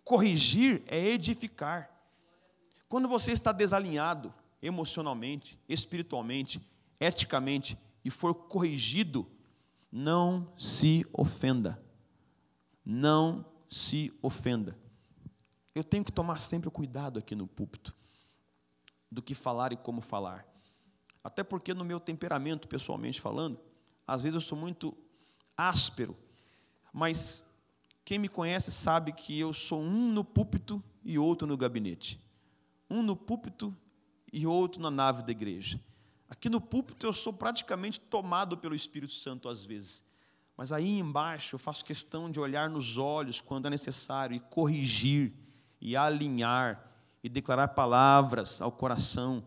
Corrigir 0.04 0.84
é 0.86 1.04
edificar. 1.04 1.90
Quando 2.88 3.08
você 3.08 3.32
está 3.32 3.50
desalinhado 3.50 4.32
emocionalmente, 4.62 5.58
espiritualmente, 5.68 6.60
eticamente 7.00 7.76
e 8.04 8.10
for 8.10 8.34
corrigido, 8.34 9.26
não 9.90 10.52
se 10.58 11.06
ofenda. 11.12 11.82
Não 12.84 13.44
se 13.68 14.12
ofenda 14.20 14.76
eu 15.74 15.82
tenho 15.82 16.04
que 16.04 16.12
tomar 16.12 16.40
sempre 16.40 16.70
cuidado 16.70 17.18
aqui 17.18 17.34
no 17.34 17.46
púlpito 17.46 17.94
do 19.10 19.20
que 19.20 19.34
falar 19.34 19.72
e 19.72 19.76
como 19.76 20.00
falar. 20.00 20.46
Até 21.22 21.42
porque 21.42 21.74
no 21.74 21.84
meu 21.84 21.98
temperamento, 21.98 22.68
pessoalmente 22.68 23.20
falando, 23.20 23.58
às 24.06 24.22
vezes 24.22 24.34
eu 24.34 24.40
sou 24.40 24.56
muito 24.56 24.96
áspero, 25.56 26.16
mas 26.92 27.50
quem 28.04 28.18
me 28.18 28.28
conhece 28.28 28.70
sabe 28.70 29.12
que 29.12 29.38
eu 29.38 29.52
sou 29.52 29.80
um 29.80 30.12
no 30.12 30.22
púlpito 30.22 30.82
e 31.04 31.18
outro 31.18 31.46
no 31.46 31.56
gabinete. 31.56 32.20
Um 32.88 33.02
no 33.02 33.16
púlpito 33.16 33.74
e 34.32 34.46
outro 34.46 34.80
na 34.80 34.90
nave 34.90 35.22
da 35.22 35.32
igreja. 35.32 35.80
Aqui 36.28 36.48
no 36.48 36.60
púlpito 36.60 37.06
eu 37.06 37.12
sou 37.12 37.32
praticamente 37.32 38.00
tomado 38.00 38.56
pelo 38.58 38.74
Espírito 38.74 39.12
Santo 39.12 39.48
às 39.48 39.64
vezes. 39.64 40.02
Mas 40.56 40.72
aí 40.72 40.98
embaixo 40.98 41.54
eu 41.56 41.58
faço 41.58 41.84
questão 41.84 42.30
de 42.30 42.38
olhar 42.38 42.70
nos 42.70 42.96
olhos 42.98 43.40
quando 43.40 43.66
é 43.66 43.70
necessário 43.70 44.36
e 44.36 44.40
corrigir 44.40 45.32
e 45.80 45.96
alinhar 45.96 46.90
e 47.22 47.28
declarar 47.28 47.68
palavras 47.68 48.60
ao 48.60 48.70
coração, 48.70 49.42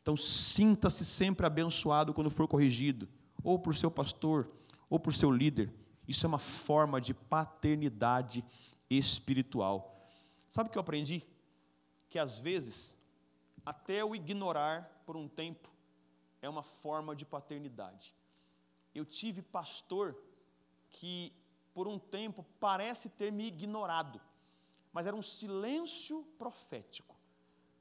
Então, 0.00 0.16
sinta-se 0.16 1.04
sempre 1.04 1.44
abençoado 1.44 2.14
quando 2.14 2.30
for 2.30 2.48
corrigido, 2.48 3.06
ou 3.44 3.58
por 3.58 3.76
seu 3.76 3.90
pastor, 3.90 4.50
ou 4.88 4.98
por 4.98 5.12
seu 5.12 5.30
líder. 5.30 5.70
Isso 6.06 6.24
é 6.24 6.28
uma 6.28 6.38
forma 6.38 6.98
de 6.98 7.12
paternidade 7.12 8.42
espiritual. 8.88 10.08
Sabe 10.48 10.70
o 10.70 10.72
que 10.72 10.78
eu 10.78 10.80
aprendi? 10.80 11.22
Que 12.08 12.18
às 12.18 12.38
vezes, 12.38 12.98
até 13.66 14.02
o 14.02 14.14
ignorar 14.14 15.02
por 15.04 15.14
um 15.14 15.28
tempo 15.28 15.68
é 16.40 16.48
uma 16.48 16.62
forma 16.62 17.14
de 17.14 17.24
paternidade. 17.24 18.14
Eu 18.94 19.04
tive 19.04 19.42
pastor 19.42 20.16
que, 20.90 21.32
por 21.74 21.86
um 21.86 21.98
tempo, 21.98 22.44
parece 22.58 23.08
ter 23.08 23.30
me 23.30 23.46
ignorado, 23.46 24.20
mas 24.92 25.06
era 25.06 25.14
um 25.14 25.22
silêncio 25.22 26.24
profético, 26.38 27.16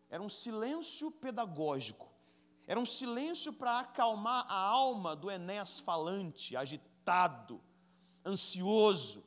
era 0.10 0.22
um 0.22 0.30
silêncio 0.30 1.10
pedagógico, 1.12 2.08
era 2.66 2.80
um 2.80 2.86
silêncio 2.86 3.54
para 3.54 3.80
acalmar 3.80 4.46
a 4.50 4.60
alma 4.60 5.16
do 5.16 5.32
Enéas 5.32 5.80
falante, 5.80 6.56
agitado, 6.56 7.62
ansioso. 8.26 9.24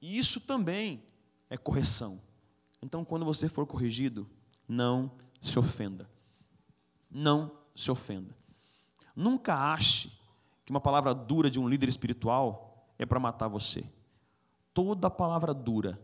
E 0.00 0.16
isso 0.16 0.40
também 0.40 1.04
é 1.50 1.56
correção. 1.56 2.22
Então, 2.80 3.04
quando 3.04 3.24
você 3.24 3.48
for 3.48 3.66
corrigido, 3.66 4.30
não 4.68 5.10
se 5.40 5.58
ofenda. 5.58 6.08
Não 7.10 7.50
se 7.74 7.90
ofenda. 7.90 8.36
Nunca 9.14 9.72
ache 9.72 10.10
que 10.64 10.70
uma 10.70 10.80
palavra 10.80 11.14
dura 11.14 11.50
de 11.50 11.60
um 11.60 11.68
líder 11.68 11.88
espiritual 11.88 12.86
é 12.98 13.04
para 13.04 13.20
matar 13.20 13.48
você. 13.48 13.84
Toda 14.72 15.10
palavra 15.10 15.52
dura 15.52 16.00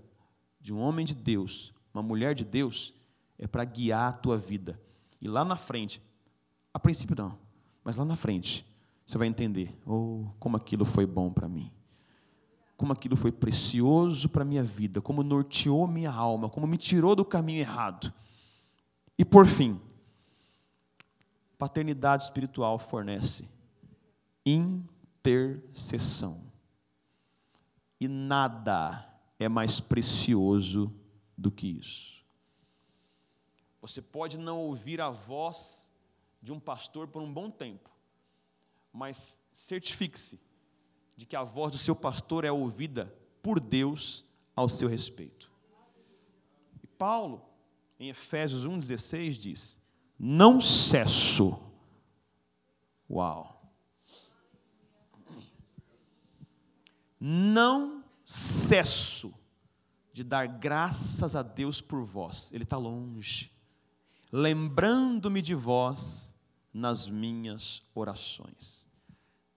de 0.61 0.73
um 0.73 0.81
homem 0.81 1.07
de 1.07 1.15
Deus, 1.15 1.73
uma 1.93 2.03
mulher 2.03 2.35
de 2.35 2.45
Deus, 2.45 2.93
é 3.39 3.47
para 3.47 3.65
guiar 3.65 4.09
a 4.09 4.13
tua 4.13 4.37
vida. 4.37 4.81
E 5.21 5.29
lá 5.29 5.45
na 5.45 5.57
frente, 5.57 6.03
a 6.73 6.79
princípio 6.79 7.17
não, 7.17 7.39
mas 7.83 7.97
lá 7.97 8.05
na 8.05 8.17
frente, 8.17 8.67
você 9.07 9.17
vai 9.17 9.27
entender, 9.27 9.75
oh, 9.87 10.27
como 10.39 10.57
aquilo 10.57 10.85
foi 10.85 11.07
bom 11.07 11.33
para 11.33 11.49
mim. 11.49 11.73
Como 12.77 12.93
aquilo 12.93 13.17
foi 13.17 13.33
precioso 13.33 14.29
para 14.29 14.43
a 14.43 14.45
minha 14.45 14.63
vida, 14.63 15.01
como 15.01 15.23
norteou 15.23 15.87
minha 15.87 16.13
alma, 16.13 16.49
como 16.49 16.67
me 16.67 16.77
tirou 16.77 17.17
do 17.17 17.25
caminho 17.25 17.61
errado. 17.61 18.13
E 19.17 19.25
por 19.25 19.47
fim, 19.47 19.81
paternidade 21.59 22.23
espiritual 22.23 22.79
fornece 22.79 23.49
intercessão. 24.47 26.47
E 28.01 28.07
nada 28.07 29.05
é 29.39 29.49
mais 29.49 29.81
precioso 29.81 30.95
do 31.37 31.51
que 31.51 31.67
isso. 31.67 32.25
Você 33.81 34.01
pode 34.01 34.39
não 34.39 34.59
ouvir 34.59 35.01
a 35.01 35.11
voz 35.11 35.93
de 36.41 36.53
um 36.53 36.61
pastor 36.61 37.09
por 37.09 37.21
um 37.21 37.33
bom 37.33 37.51
tempo, 37.51 37.91
mas 38.93 39.45
certifique-se 39.53 40.41
de 41.17 41.27
que 41.27 41.37
a 41.37 41.43
voz 41.43 41.73
do 41.73 41.79
seu 41.79 41.97
pastor 41.97 42.45
é 42.45 42.53
ouvida 42.53 43.13
por 43.43 43.59
Deus 43.59 44.25
ao 44.55 44.69
seu 44.69 44.89
respeito. 44.89 45.51
E 46.83 46.87
Paulo, 46.87 47.45
em 47.99 48.09
Efésios 48.09 48.67
1,16, 48.67 49.31
diz: 49.33 49.88
Não 50.19 50.61
cesso. 50.61 51.63
Uau! 53.09 53.55
Não 57.21 58.05
cesso 58.25 59.35
de 60.13 60.25
dar 60.25 60.47
graças 60.47 61.37
a 61.37 61.43
Deus 61.43 61.81
por 61.81 62.03
vós. 62.03 62.53
Ele 62.53 62.65
está 62.65 62.77
longe. 62.77 63.53
Lembrando-me 64.33 65.41
de 65.41 65.55
vós 65.55 66.39
nas 66.73 67.09
minhas 67.09 67.83
orações. 67.95 68.89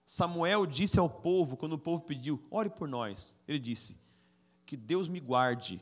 Samuel 0.04 0.66
disse 0.66 0.98
ao 0.98 1.08
povo, 1.08 1.56
quando 1.56 1.72
o 1.72 1.78
povo 1.78 2.02
pediu, 2.02 2.42
ore 2.50 2.70
por 2.70 2.88
nós, 2.88 3.40
ele 3.46 3.58
disse: 3.58 3.96
Que 4.66 4.76
Deus 4.76 5.08
me 5.08 5.20
guarde 5.20 5.80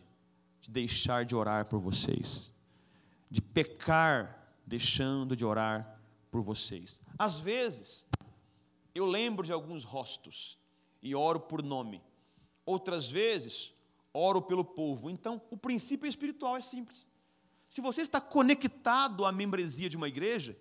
de 0.61 0.71
deixar 0.71 1.25
de 1.25 1.35
orar 1.35 1.66
por 1.66 1.79
vocês, 1.79 2.53
de 3.31 3.40
pecar 3.40 4.39
deixando 4.70 5.35
de 5.35 5.44
orar 5.44 6.00
por 6.30 6.40
vocês. 6.42 7.00
Às 7.18 7.40
vezes, 7.40 8.06
eu 8.94 9.04
lembro 9.04 9.44
de 9.44 9.52
alguns 9.52 9.83
rostos 9.83 10.56
e 11.02 11.12
oro 11.12 11.40
por 11.40 11.61
nome, 11.61 12.00
outras 12.64 13.11
vezes, 13.11 13.74
oro 14.14 14.40
pelo 14.40 14.64
povo. 14.64 15.11
Então, 15.11 15.42
o 15.50 15.56
princípio 15.56 16.06
espiritual 16.06 16.56
é 16.56 16.61
simples. 16.61 17.09
Se 17.68 17.80
você 17.80 18.02
está 18.02 18.20
conectado 18.20 19.24
à 19.24 19.33
membresia 19.33 19.88
de 19.88 19.96
uma 19.96 20.06
igreja, 20.06 20.56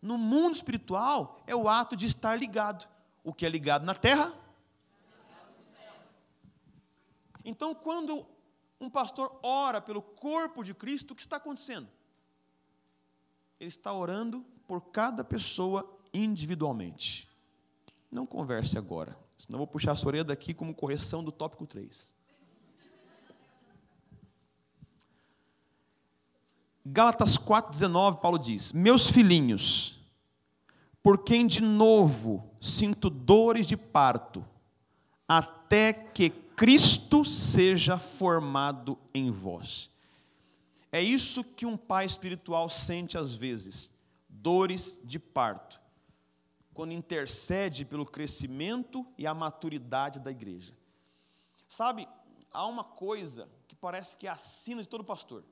no 0.00 0.18
mundo 0.18 0.56
espiritual 0.56 1.42
é 1.46 1.56
o 1.56 1.66
ato 1.66 1.96
de 1.96 2.04
estar 2.04 2.38
ligado. 2.38 2.86
O 3.22 3.32
que 3.32 3.46
é 3.46 3.48
ligado 3.48 3.86
na 3.86 3.94
terra? 3.94 4.30
Então, 7.42 7.74
quando 7.74 8.26
um 8.78 8.90
pastor 8.90 9.38
ora 9.42 9.80
pelo 9.80 10.02
corpo 10.02 10.62
de 10.62 10.74
Cristo, 10.74 11.12
o 11.12 11.14
que 11.14 11.22
está 11.22 11.36
acontecendo? 11.36 11.88
Ele 13.60 13.68
está 13.68 13.92
orando 13.92 14.44
por 14.66 14.80
cada 14.90 15.24
pessoa 15.24 15.88
individualmente. 16.12 17.28
Não 18.10 18.26
converse 18.26 18.78
agora, 18.78 19.18
senão 19.36 19.58
vou 19.58 19.66
puxar 19.66 19.92
a 19.92 19.96
sua 19.96 20.08
orelha 20.08 20.24
daqui 20.24 20.54
como 20.54 20.74
correção 20.74 21.22
do 21.22 21.32
tópico 21.32 21.66
3. 21.66 22.14
Gálatas 26.86 27.38
4,19, 27.38 28.20
Paulo 28.20 28.38
diz: 28.38 28.72
Meus 28.72 29.08
filhinhos, 29.08 30.00
por 31.02 31.24
quem 31.24 31.46
de 31.46 31.62
novo 31.62 32.50
sinto 32.60 33.08
dores 33.08 33.66
de 33.66 33.76
parto, 33.76 34.44
até 35.26 35.92
que 35.92 36.30
Cristo 36.30 37.24
seja 37.24 37.98
formado 37.98 38.98
em 39.14 39.30
vós. 39.30 39.90
É 40.94 41.02
isso 41.02 41.42
que 41.42 41.66
um 41.66 41.76
pai 41.76 42.06
espiritual 42.06 42.70
sente 42.70 43.18
às 43.18 43.34
vezes, 43.34 43.90
dores 44.28 45.00
de 45.02 45.18
parto, 45.18 45.80
quando 46.72 46.92
intercede 46.92 47.84
pelo 47.84 48.06
crescimento 48.06 49.04
e 49.18 49.26
a 49.26 49.34
maturidade 49.34 50.20
da 50.20 50.30
igreja. 50.30 50.72
Sabe, 51.66 52.08
há 52.48 52.64
uma 52.68 52.84
coisa 52.84 53.48
que 53.66 53.74
parece 53.74 54.16
que 54.16 54.28
é 54.28 54.30
a 54.30 54.36
sina 54.36 54.82
de 54.82 54.88
todo 54.88 55.02
pastor. 55.02 55.44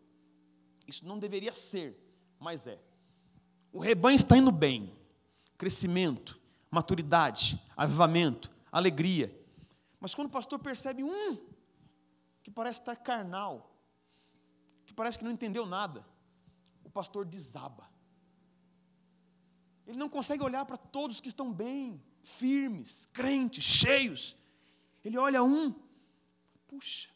Isso 0.87 1.05
não 1.05 1.19
deveria 1.19 1.53
ser, 1.53 2.01
mas 2.39 2.69
é. 2.69 2.81
O 3.73 3.81
rebanho 3.81 4.15
está 4.15 4.37
indo 4.37 4.53
bem. 4.53 4.97
Crescimento, 5.59 6.41
maturidade, 6.71 7.61
avivamento, 7.77 8.49
alegria. 8.71 9.37
Mas 9.99 10.15
quando 10.15 10.29
o 10.29 10.33
pastor 10.33 10.61
percebe 10.61 11.03
um 11.03 11.37
que 12.45 12.51
parece 12.53 12.79
estar 12.79 12.95
carnal, 12.95 13.72
que 14.93 14.97
parece 14.97 15.19
que 15.19 15.25
não 15.25 15.33
entendeu 15.33 15.65
nada, 15.65 16.07
o 16.85 16.91
pastor 16.91 17.25
desaba. 17.25 17.91
Ele 19.87 19.99
não 19.99 20.09
consegue 20.09 20.45
olhar 20.45 20.65
para 20.65 20.77
todos 20.77 21.21
que 21.21 21.29
estão 21.29 21.53
bem, 21.53 22.03
firmes, 22.23 23.09
crentes, 23.13 23.65
cheios. 23.65 24.37
Ele 25.05 25.19
olha 25.19 25.43
um, 25.43 25.75
puxa, 26.69 27.11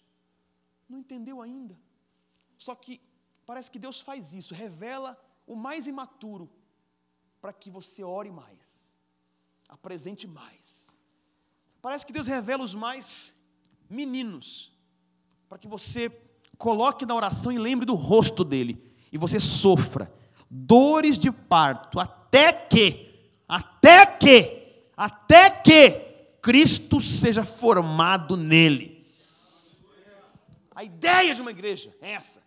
não 0.88 0.98
entendeu 0.98 1.40
ainda. 1.40 1.78
Só 2.58 2.74
que 2.74 3.00
Parece 3.46 3.70
que 3.70 3.78
Deus 3.78 4.00
faz 4.00 4.34
isso, 4.34 4.52
revela 4.52 5.16
o 5.46 5.54
mais 5.54 5.86
imaturo, 5.86 6.50
para 7.40 7.52
que 7.52 7.70
você 7.70 8.02
ore 8.02 8.30
mais, 8.32 8.96
apresente 9.68 10.26
mais. 10.26 11.00
Parece 11.80 12.04
que 12.04 12.12
Deus 12.12 12.26
revela 12.26 12.64
os 12.64 12.74
mais 12.74 13.36
meninos, 13.88 14.72
para 15.48 15.58
que 15.58 15.68
você 15.68 16.10
coloque 16.58 17.06
na 17.06 17.14
oração 17.14 17.52
e 17.52 17.58
lembre 17.58 17.86
do 17.86 17.94
rosto 17.94 18.44
dele, 18.44 18.82
e 19.12 19.18
você 19.18 19.38
sofra. 19.38 20.12
Dores 20.48 21.18
de 21.18 21.30
parto, 21.30 21.98
até 21.98 22.52
que, 22.52 23.14
até 23.48 24.06
que, 24.06 24.84
até 24.96 25.50
que 25.50 25.90
Cristo 26.40 27.00
seja 27.00 27.44
formado 27.44 28.36
nele. 28.36 29.04
A 30.74 30.84
ideia 30.84 31.34
de 31.34 31.40
uma 31.40 31.50
igreja 31.50 31.94
é 32.00 32.12
essa. 32.12 32.42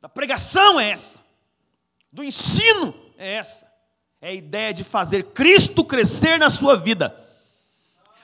Da 0.00 0.08
pregação 0.08 0.78
é 0.78 0.90
essa, 0.90 1.18
do 2.12 2.22
ensino 2.22 2.94
é 3.16 3.34
essa. 3.34 3.66
É 4.20 4.28
a 4.28 4.34
ideia 4.34 4.74
de 4.74 4.84
fazer 4.84 5.24
Cristo 5.26 5.84
crescer 5.84 6.38
na 6.38 6.50
sua 6.50 6.76
vida, 6.76 7.16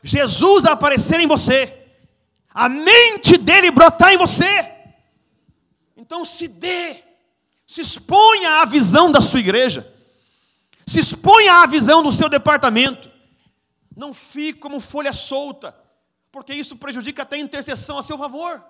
Jesus 0.02 0.66
aparecer 0.66 1.18
em 1.18 1.26
você, 1.26 1.83
a 2.54 2.68
mente 2.68 3.36
dele 3.36 3.72
brotar 3.72 4.12
em 4.12 4.16
você. 4.16 4.72
Então 5.96 6.24
se 6.24 6.46
dê, 6.46 7.02
se 7.66 7.80
exponha 7.80 8.62
à 8.62 8.64
visão 8.64 9.10
da 9.10 9.20
sua 9.20 9.40
igreja, 9.40 9.92
se 10.86 11.00
exponha 11.00 11.62
à 11.62 11.66
visão 11.66 12.00
do 12.02 12.12
seu 12.12 12.28
departamento. 12.28 13.10
Não 13.96 14.14
fique 14.14 14.60
como 14.60 14.78
folha 14.78 15.12
solta, 15.12 15.74
porque 16.30 16.54
isso 16.54 16.76
prejudica 16.76 17.22
até 17.22 17.36
a 17.36 17.40
intercessão 17.40 17.98
a 17.98 18.02
seu 18.02 18.16
favor. 18.16 18.64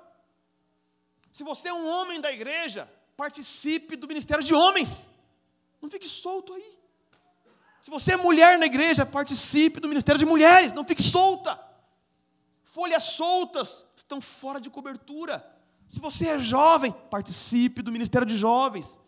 Se 1.31 1.45
você 1.45 1.69
é 1.69 1.75
um 1.75 1.87
homem 1.87 2.21
da 2.21 2.33
igreja, 2.33 2.91
participe 3.17 3.97
do 3.97 4.09
ministério 4.09 4.43
de 4.43 4.55
homens. 4.55 5.11
Não 5.83 5.91
fique 5.91 6.09
solto 6.09 6.55
aí. 6.55 6.75
Se 7.83 7.91
você 7.91 8.13
é 8.13 8.17
mulher 8.17 8.59
na 8.59 8.65
igreja, 8.65 9.05
participe 9.05 9.81
do 9.81 9.89
ministério 9.89 10.19
de 10.19 10.25
mulheres, 10.25 10.73
não 10.73 10.85
fique 10.87 11.03
solta. 11.03 11.59
Folhas 12.75 13.05
soltas 13.05 13.87
estão 13.97 14.21
fora 14.21 14.61
de 14.61 14.69
cobertura. 14.69 15.49
Se 15.89 16.01
você 16.01 16.31
é 16.31 16.41
jovem, 16.41 16.91
participe 16.91 17.83
do 17.83 17.93
ministério 17.93 18.27
de 18.27 18.37
jovens. 18.37 18.99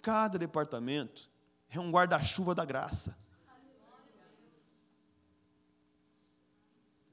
Cada 0.00 0.38
departamento 0.38 1.28
é 1.68 1.80
um 1.80 1.90
guarda-chuva 1.90 2.54
da 2.54 2.64
graça. 2.64 3.18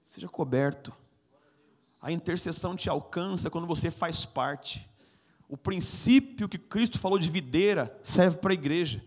Seja 0.04 0.30
coberto. 0.30 0.94
A 2.00 2.12
intercessão 2.12 2.76
te 2.76 2.92
alcança 2.92 3.50
quando 3.50 3.66
você 3.66 3.90
faz 3.90 4.24
parte. 4.24 4.88
O 5.50 5.58
princípio 5.58 6.48
que 6.48 6.60
Cristo 6.60 7.00
falou 7.00 7.18
de 7.18 7.28
videira 7.28 8.00
serve 8.04 8.38
para 8.38 8.52
a 8.52 8.54
igreja. 8.54 9.04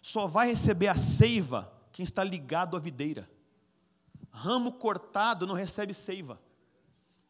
Só 0.00 0.28
vai 0.28 0.46
receber 0.46 0.86
a 0.86 0.94
seiva 0.94 1.72
quem 1.90 2.04
está 2.04 2.22
ligado 2.22 2.76
à 2.76 2.78
videira. 2.78 3.28
Ramo 4.32 4.72
cortado 4.72 5.46
não 5.46 5.54
recebe 5.54 5.92
seiva, 5.92 6.40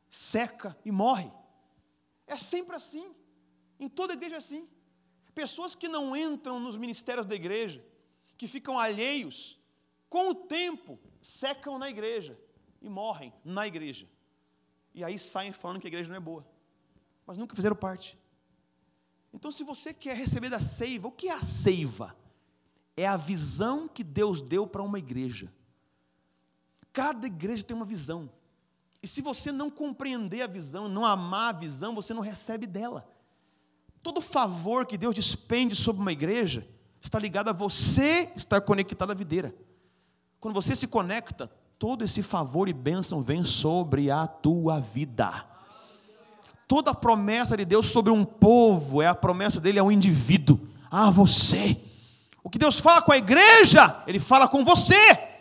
seca 0.09 0.79
e 0.85 0.93
morre. 0.93 1.31
É 2.27 2.37
sempre 2.37 2.77
assim. 2.77 3.13
Em 3.79 3.89
toda 3.89 4.13
igreja 4.13 4.37
é 4.37 4.39
assim. 4.39 4.69
Pessoas 5.35 5.75
que 5.75 5.89
não 5.89 6.17
entram 6.17 6.61
nos 6.61 6.77
ministérios 6.77 7.27
da 7.27 7.35
igreja, 7.35 7.85
que 8.39 8.47
ficam 8.47 8.79
alheios, 8.79 9.59
com 10.09 10.31
o 10.31 10.35
tempo 10.35 10.99
secam 11.21 11.79
na 11.79 11.91
igreja 11.91 12.39
e 12.81 12.89
morrem 12.89 13.33
na 13.45 13.67
igreja. 13.67 14.09
E 14.95 15.03
aí 15.03 15.19
saem 15.19 15.53
falando 15.53 15.81
que 15.81 15.87
a 15.87 15.91
igreja 15.91 16.09
não 16.09 16.17
é 16.17 16.21
boa, 16.21 16.47
mas 17.27 17.37
nunca 17.37 17.57
fizeram 17.57 17.75
parte. 17.75 18.17
Então, 19.33 19.51
se 19.51 19.65
você 19.65 19.95
quer 19.95 20.15
receber 20.15 20.51
da 20.51 20.61
seiva, 20.61 21.09
o 21.09 21.13
que 21.13 21.29
é 21.29 21.33
a 21.33 21.41
seiva? 21.41 22.15
É 22.97 23.07
a 23.07 23.17
visão 23.17 23.89
que 23.89 24.05
Deus 24.05 24.41
deu 24.41 24.67
para 24.67 24.83
uma 24.83 24.99
igreja. 24.99 25.53
Cada 26.93 27.27
igreja 27.27 27.63
tem 27.63 27.77
uma 27.77 27.87
visão. 27.87 28.29
E 29.03 29.07
se 29.09 29.21
você 29.21 29.51
não 29.51 29.71
compreender 29.71 30.43
a 30.43 30.47
visão, 30.47 30.89
não 30.89 31.05
amar 31.05 31.55
a 31.55 31.59
visão, 31.59 31.95
você 31.95 32.15
não 32.15 32.23
recebe 32.23 32.67
dela. 32.67 33.05
Todo 34.03 34.21
favor 34.21 34.87
que 34.87 34.99
Deus 34.99 35.15
despende 35.15 35.75
sobre 35.75 36.03
uma 36.03 36.13
igreja 36.13 36.69
está 37.01 37.19
ligado 37.19 37.49
a 37.49 37.53
você 37.53 38.31
estar 38.37 38.61
conectado 38.61 39.11
à 39.11 39.15
videira. 39.15 39.55
Quando 40.39 40.55
você 40.55 40.77
se 40.77 40.87
conecta, 40.87 41.51
todo 41.79 42.05
esse 42.05 42.23
favor 42.23 42.69
e 42.69 42.73
bênção 42.73 43.23
vem 43.23 43.45
sobre 43.45 44.11
a 44.11 44.27
tua 44.27 44.81
vida. 44.81 45.47
Toda 46.69 46.93
a 46.93 46.95
promessa 46.95 47.57
de 47.57 47.65
Deus 47.65 47.87
sobre 47.87 48.13
um 48.13 48.25
povo 48.25 49.03
é 49.03 49.07
a 49.07 49.15
promessa 49.15 49.61
dele 49.61 49.79
a 49.79 49.85
um 49.85 49.91
indivíduo, 49.91 50.61
a 50.91 51.11
você. 51.11 51.81
O 52.43 52.49
que 52.49 52.59
Deus 52.59 52.79
fala 52.79 53.03
com 53.03 53.13
a 53.13 53.19
igreja, 53.19 54.03
Ele 54.07 54.21
fala 54.21 54.49
com 54.49 54.65
você. 54.65 55.32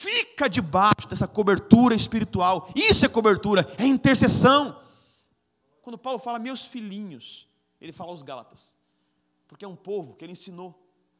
Fica 0.00 0.48
debaixo 0.48 1.06
dessa 1.06 1.28
cobertura 1.28 1.94
espiritual. 1.94 2.72
Isso 2.74 3.04
é 3.04 3.08
cobertura, 3.08 3.70
é 3.76 3.84
intercessão. 3.84 4.82
Quando 5.82 5.98
Paulo 5.98 6.18
fala 6.18 6.38
meus 6.38 6.64
filhinhos, 6.64 7.46
ele 7.78 7.92
fala 7.92 8.10
aos 8.10 8.22
Gálatas, 8.22 8.78
porque 9.46 9.62
é 9.62 9.68
um 9.68 9.76
povo 9.76 10.14
que 10.14 10.24
ele 10.24 10.32
ensinou, 10.32 10.74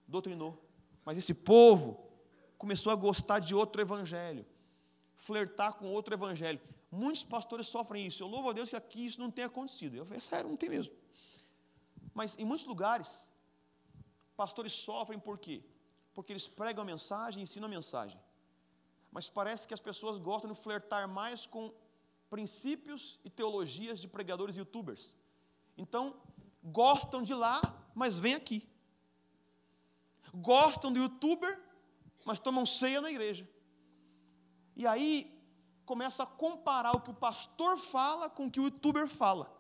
doutrinou, 0.08 0.58
mas 1.04 1.18
esse 1.18 1.34
povo 1.34 2.10
começou 2.56 2.90
a 2.90 2.94
gostar 2.94 3.38
de 3.38 3.54
outro 3.54 3.82
evangelho, 3.82 4.46
flertar 5.14 5.74
com 5.74 5.92
outro 5.92 6.14
evangelho. 6.14 6.58
Muitos 6.90 7.22
pastores 7.22 7.66
sofrem 7.66 8.06
isso. 8.06 8.22
Eu 8.22 8.28
louvo 8.28 8.48
a 8.48 8.54
Deus 8.54 8.70
que 8.70 8.76
aqui 8.76 9.04
isso 9.04 9.20
não 9.20 9.30
tenha 9.30 9.48
acontecido. 9.48 9.94
Eu 9.94 10.06
é 10.10 10.18
sério, 10.18 10.48
não 10.48 10.56
tem 10.56 10.70
mesmo. 10.70 10.94
Mas 12.14 12.38
em 12.38 12.46
muitos 12.46 12.64
lugares, 12.64 13.30
pastores 14.38 14.72
sofrem 14.72 15.18
por 15.18 15.36
quê? 15.36 15.62
Porque 16.14 16.32
eles 16.32 16.48
pregam 16.48 16.80
a 16.80 16.86
mensagem, 16.86 17.42
ensinam 17.42 17.66
a 17.66 17.70
mensagem. 17.70 18.18
Mas 19.10 19.28
parece 19.28 19.66
que 19.66 19.74
as 19.74 19.80
pessoas 19.80 20.18
gostam 20.18 20.52
de 20.52 20.58
flertar 20.58 21.08
mais 21.08 21.46
com 21.46 21.72
princípios 22.28 23.18
e 23.24 23.30
teologias 23.30 24.00
de 24.00 24.06
pregadores 24.06 24.56
youtubers. 24.56 25.16
Então, 25.76 26.14
gostam 26.62 27.22
de 27.22 27.34
lá, 27.34 27.60
mas 27.94 28.18
vêm 28.18 28.34
aqui. 28.34 28.68
Gostam 30.32 30.92
do 30.92 31.00
youtuber, 31.00 31.60
mas 32.24 32.38
tomam 32.38 32.64
ceia 32.64 33.00
na 33.00 33.10
igreja. 33.10 33.48
E 34.76 34.86
aí 34.86 35.36
começa 35.84 36.22
a 36.22 36.26
comparar 36.26 36.92
o 36.92 37.00
que 37.00 37.10
o 37.10 37.14
pastor 37.14 37.76
fala 37.78 38.30
com 38.30 38.46
o 38.46 38.50
que 38.50 38.60
o 38.60 38.64
youtuber 38.64 39.08
fala. 39.08 39.50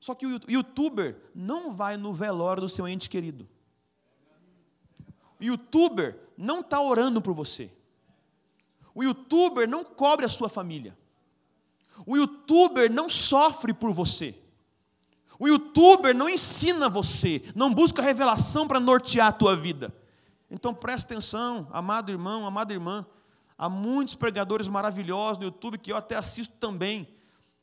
Só 0.00 0.14
que 0.14 0.26
o 0.26 0.40
youtuber 0.50 1.30
não 1.34 1.72
vai 1.72 1.96
no 1.96 2.12
velório 2.12 2.62
do 2.62 2.68
seu 2.68 2.86
ente 2.88 3.08
querido. 3.08 3.48
O 5.40 5.44
youtuber 5.44 6.18
não 6.36 6.60
está 6.60 6.80
orando 6.80 7.20
por 7.22 7.32
você. 7.32 7.75
O 8.96 9.04
youtuber 9.04 9.68
não 9.68 9.84
cobre 9.84 10.24
a 10.24 10.28
sua 10.28 10.48
família. 10.48 10.96
O 12.06 12.16
youtuber 12.16 12.90
não 12.90 13.10
sofre 13.10 13.74
por 13.74 13.92
você. 13.92 14.34
O 15.38 15.46
youtuber 15.46 16.16
não 16.16 16.30
ensina 16.30 16.88
você, 16.88 17.42
não 17.54 17.74
busca 17.74 18.00
revelação 18.00 18.66
para 18.66 18.80
nortear 18.80 19.26
a 19.26 19.32
tua 19.32 19.54
vida. 19.54 19.94
Então 20.50 20.72
presta 20.72 21.12
atenção, 21.12 21.68
amado 21.70 22.10
irmão, 22.10 22.46
amada 22.46 22.72
irmã. 22.72 23.04
Há 23.58 23.68
muitos 23.68 24.14
pregadores 24.14 24.66
maravilhosos 24.66 25.36
no 25.36 25.44
YouTube 25.44 25.76
que 25.76 25.92
eu 25.92 25.96
até 25.96 26.16
assisto 26.16 26.54
também. 26.56 27.06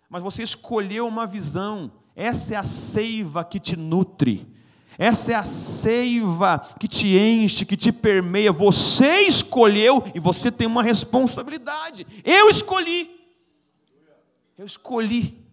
Mas 0.08 0.22
você 0.22 0.44
escolheu 0.44 1.08
uma 1.08 1.26
visão. 1.26 1.92
Essa 2.16 2.54
é 2.54 2.58
a 2.58 2.64
seiva 2.64 3.44
que 3.44 3.60
te 3.60 3.76
nutre. 3.76 4.53
Essa 4.98 5.32
é 5.32 5.36
a 5.36 5.44
seiva 5.44 6.60
que 6.80 6.88
te 6.88 7.18
enche, 7.18 7.66
que 7.66 7.78
te 7.78 7.92
permeia. 7.92 8.52
Você 8.52 9.22
escolheu 9.22 10.04
e 10.14 10.20
você 10.20 10.52
tem 10.52 10.68
uma 10.68 10.84
responsabilidade. 10.84 12.06
Eu 12.24 12.50
escolhi. 12.50 13.20
Eu 14.58 14.66
escolhi 14.66 15.44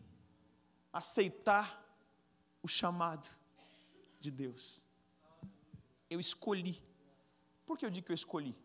aceitar 0.92 1.80
o 2.62 2.68
chamado 2.68 3.28
de 4.20 4.30
Deus. 4.30 4.84
Eu 6.08 6.20
escolhi. 6.20 6.82
Por 7.64 7.78
que 7.78 7.86
eu 7.86 7.90
digo 7.90 8.06
que 8.06 8.12
eu 8.12 8.16
escolhi? 8.16 8.56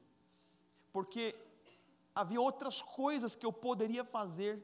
Porque 0.92 1.36
havia 2.14 2.40
outras 2.40 2.82
coisas 2.82 3.36
que 3.36 3.46
eu 3.46 3.52
poderia 3.52 4.04
fazer, 4.04 4.64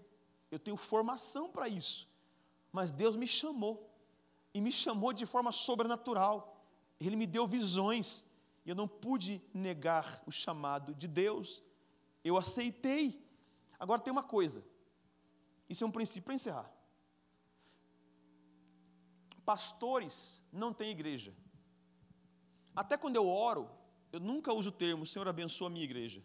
eu 0.50 0.58
tenho 0.58 0.78
formação 0.78 1.50
para 1.50 1.68
isso, 1.68 2.08
mas 2.72 2.92
Deus 2.92 3.16
me 3.18 3.28
chamou, 3.28 3.91
e 4.54 4.62
me 4.62 4.72
chamou 4.72 5.14
de 5.14 5.26
forma 5.26 5.52
sobrenatural, 5.52 6.64
Ele 7.00 7.16
me 7.16 7.26
deu 7.26 7.48
visões, 7.48 8.30
e 8.66 8.70
eu 8.70 8.76
não 8.76 8.88
pude 8.88 9.42
negar 9.54 10.22
o 10.26 10.32
chamado 10.32 10.94
de 10.94 11.08
Deus, 11.08 11.64
eu 12.24 12.38
aceitei. 12.38 13.26
Agora 13.80 14.02
tem 14.02 14.12
uma 14.12 14.24
coisa, 14.24 14.64
isso 15.68 15.84
é 15.84 15.88
um 15.88 15.92
princípio 15.92 16.24
para 16.24 16.36
encerrar 16.36 16.72
pastores 19.52 20.42
não 20.52 20.74
têm 20.74 20.92
igreja. 20.92 21.34
Até 22.76 22.98
quando 22.98 23.18
eu 23.18 23.28
oro, 23.28 23.70
eu 24.12 24.20
nunca 24.20 24.54
uso 24.54 24.70
o 24.70 24.72
termo 24.72 25.06
Senhor 25.06 25.28
abençoa 25.28 25.68
a 25.68 25.70
minha 25.70 25.84
igreja. 25.84 26.24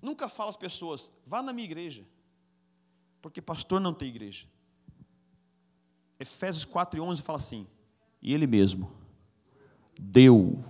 Nunca 0.00 0.28
falo 0.28 0.50
às 0.50 0.56
pessoas, 0.56 1.10
vá 1.26 1.42
na 1.42 1.52
minha 1.52 1.64
igreja. 1.64 2.06
Porque 3.20 3.42
pastor 3.42 3.80
não 3.80 3.92
tem 3.92 4.08
igreja. 4.08 4.46
Efésios 6.18 6.64
4 6.64 6.98
e 6.98 7.00
11 7.00 7.22
fala 7.22 7.38
assim: 7.38 7.66
E 8.20 8.32
ele 8.34 8.46
mesmo 8.46 8.90
deu 9.98 10.64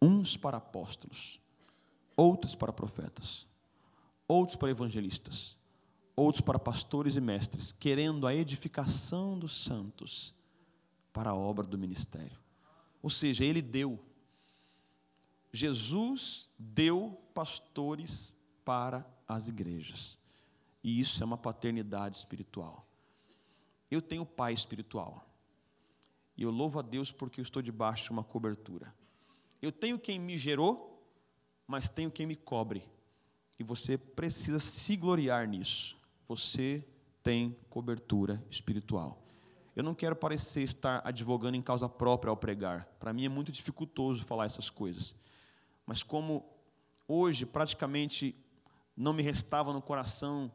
uns 0.00 0.36
para 0.36 0.58
apóstolos, 0.58 1.40
outros 2.16 2.54
para 2.54 2.72
profetas, 2.72 3.46
outros 4.28 4.56
para 4.56 4.70
evangelistas, 4.70 5.56
outros 6.16 6.40
para 6.40 6.58
pastores 6.58 7.16
e 7.16 7.20
mestres, 7.20 7.72
querendo 7.72 8.26
a 8.26 8.34
edificação 8.34 9.38
dos 9.38 9.52
santos 9.64 10.34
para 11.12 11.30
a 11.30 11.34
obra 11.34 11.66
do 11.66 11.78
ministério. 11.78 12.38
Ou 13.02 13.10
seja, 13.10 13.44
ele 13.44 13.62
deu. 13.62 13.98
Jesus 15.52 16.50
deu 16.58 17.20
pastores 17.32 18.36
para 18.64 19.06
as 19.26 19.48
igrejas. 19.48 20.18
E 20.82 20.98
isso 20.98 21.22
é 21.22 21.26
uma 21.26 21.38
paternidade 21.38 22.16
espiritual. 22.16 22.83
Eu 23.94 24.02
tenho 24.02 24.26
pai 24.26 24.52
espiritual. 24.52 25.26
E 26.36 26.42
eu 26.42 26.50
louvo 26.50 26.78
a 26.78 26.82
Deus 26.82 27.12
porque 27.12 27.40
eu 27.40 27.42
estou 27.42 27.62
debaixo 27.62 28.04
de 28.04 28.10
uma 28.10 28.24
cobertura. 28.24 28.94
Eu 29.62 29.70
tenho 29.70 29.98
quem 29.98 30.18
me 30.18 30.36
gerou, 30.36 31.02
mas 31.66 31.88
tenho 31.88 32.10
quem 32.10 32.26
me 32.26 32.36
cobre. 32.36 32.88
E 33.58 33.62
você 33.62 33.96
precisa 33.96 34.58
se 34.58 34.96
gloriar 34.96 35.46
nisso 35.46 35.96
você 36.26 36.86
tem 37.22 37.56
cobertura 37.68 38.44
espiritual. 38.50 39.22
Eu 39.76 39.82
não 39.82 39.94
quero 39.94 40.14
parecer 40.14 40.62
estar 40.62 41.02
advogando 41.04 41.56
em 41.56 41.62
causa 41.62 41.88
própria 41.88 42.30
ao 42.30 42.36
pregar. 42.36 42.86
Para 42.98 43.12
mim 43.12 43.24
é 43.24 43.28
muito 43.28 43.50
dificultoso 43.50 44.24
falar 44.24 44.46
essas 44.46 44.70
coisas. 44.70 45.14
Mas 45.84 46.02
como 46.02 46.44
hoje 47.08 47.44
praticamente 47.44 48.34
não 48.96 49.12
me 49.12 49.22
restava 49.22 49.72
no 49.72 49.82
coração 49.82 50.50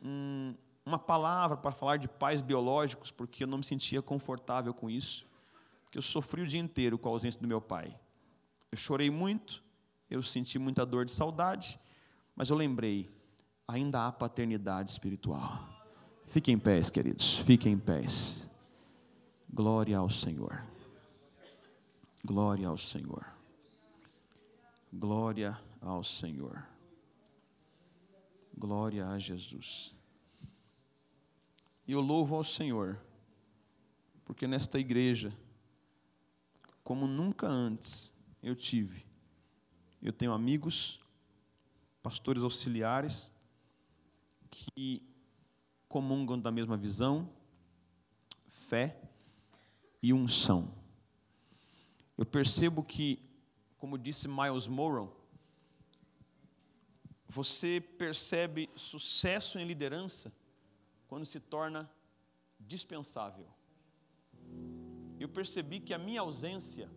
um, 0.00 0.54
uma 0.84 0.98
palavra 0.98 1.56
para 1.56 1.72
falar 1.72 1.96
de 1.96 2.08
pais 2.08 2.40
biológicos, 2.40 3.10
porque 3.10 3.44
eu 3.44 3.48
não 3.48 3.58
me 3.58 3.64
sentia 3.64 4.02
confortável 4.02 4.74
com 4.74 4.90
isso. 4.90 5.30
que 5.90 5.98
eu 5.98 6.02
sofri 6.02 6.40
o 6.40 6.46
dia 6.46 6.60
inteiro 6.60 6.98
com 6.98 7.08
a 7.08 7.12
ausência 7.12 7.38
do 7.38 7.46
meu 7.46 7.60
pai. 7.60 7.94
Eu 8.70 8.78
chorei 8.78 9.10
muito, 9.10 9.62
eu 10.08 10.22
senti 10.22 10.58
muita 10.58 10.86
dor 10.86 11.04
de 11.04 11.12
saudade, 11.12 11.78
mas 12.34 12.48
eu 12.48 12.56
lembrei, 12.56 13.10
ainda 13.68 14.06
há 14.06 14.12
paternidade 14.12 14.90
espiritual. 14.90 15.68
Fiquem 16.28 16.54
em 16.54 16.58
pés, 16.58 16.88
queridos, 16.88 17.36
fiquem 17.40 17.74
em 17.74 17.78
pés. 17.78 18.48
Glória 19.52 19.98
ao 19.98 20.08
Senhor. 20.08 20.64
Glória 22.24 22.68
ao 22.68 22.78
Senhor. 22.78 23.26
Glória 24.90 25.60
ao 25.78 26.02
Senhor. 26.02 26.66
Glória 28.56 29.08
a 29.08 29.18
Jesus. 29.18 29.94
E 31.92 31.94
eu 31.94 32.00
louvo 32.00 32.34
ao 32.34 32.42
Senhor, 32.42 32.98
porque 34.24 34.46
nesta 34.46 34.78
igreja, 34.78 35.30
como 36.82 37.06
nunca 37.06 37.46
antes 37.46 38.16
eu 38.42 38.56
tive, 38.56 39.04
eu 40.00 40.10
tenho 40.10 40.32
amigos, 40.32 41.00
pastores 42.02 42.44
auxiliares, 42.44 43.30
que 44.50 45.02
comungam 45.86 46.40
da 46.40 46.50
mesma 46.50 46.78
visão, 46.78 47.28
fé 48.48 48.98
e 50.02 50.14
unção. 50.14 50.72
Eu 52.16 52.24
percebo 52.24 52.82
que, 52.82 53.22
como 53.76 53.98
disse 53.98 54.26
Miles 54.28 54.66
Morrow, 54.66 55.14
você 57.28 57.82
percebe 57.82 58.70
sucesso 58.74 59.58
em 59.58 59.66
liderança 59.66 60.32
quando 61.12 61.26
se 61.26 61.38
torna 61.38 61.90
dispensável. 62.58 63.46
Eu 65.20 65.28
percebi 65.28 65.78
que 65.78 65.92
a 65.92 65.98
minha 65.98 66.22
ausência 66.22 66.90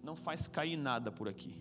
não 0.00 0.14
faz 0.14 0.46
cair 0.46 0.76
nada 0.76 1.10
por 1.10 1.28
aqui. 1.28 1.60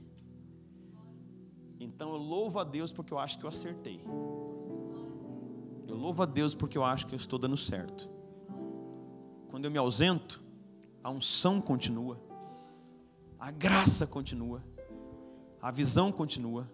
Então 1.80 2.12
eu 2.12 2.18
louvo 2.18 2.60
a 2.60 2.64
Deus 2.64 2.94
porque 2.94 3.12
eu 3.12 3.18
acho 3.18 3.40
que 3.40 3.44
eu 3.44 3.50
acertei. 3.50 4.00
Eu 5.88 5.96
louvo 5.96 6.22
a 6.22 6.28
Deus 6.28 6.54
porque 6.54 6.78
eu 6.78 6.84
acho 6.84 7.08
que 7.08 7.16
eu 7.16 7.18
estou 7.18 7.40
dando 7.40 7.58
certo. 7.58 8.08
Quando 9.50 9.66
eu 9.66 9.72
me 9.72 9.80
ausento, 9.80 10.44
a 11.04 11.10
unção 11.10 11.60
continua, 11.60 12.22
a 13.40 13.50
graça 13.50 14.06
continua, 14.06 14.64
a 15.60 15.72
visão 15.72 16.12
continua, 16.12 16.72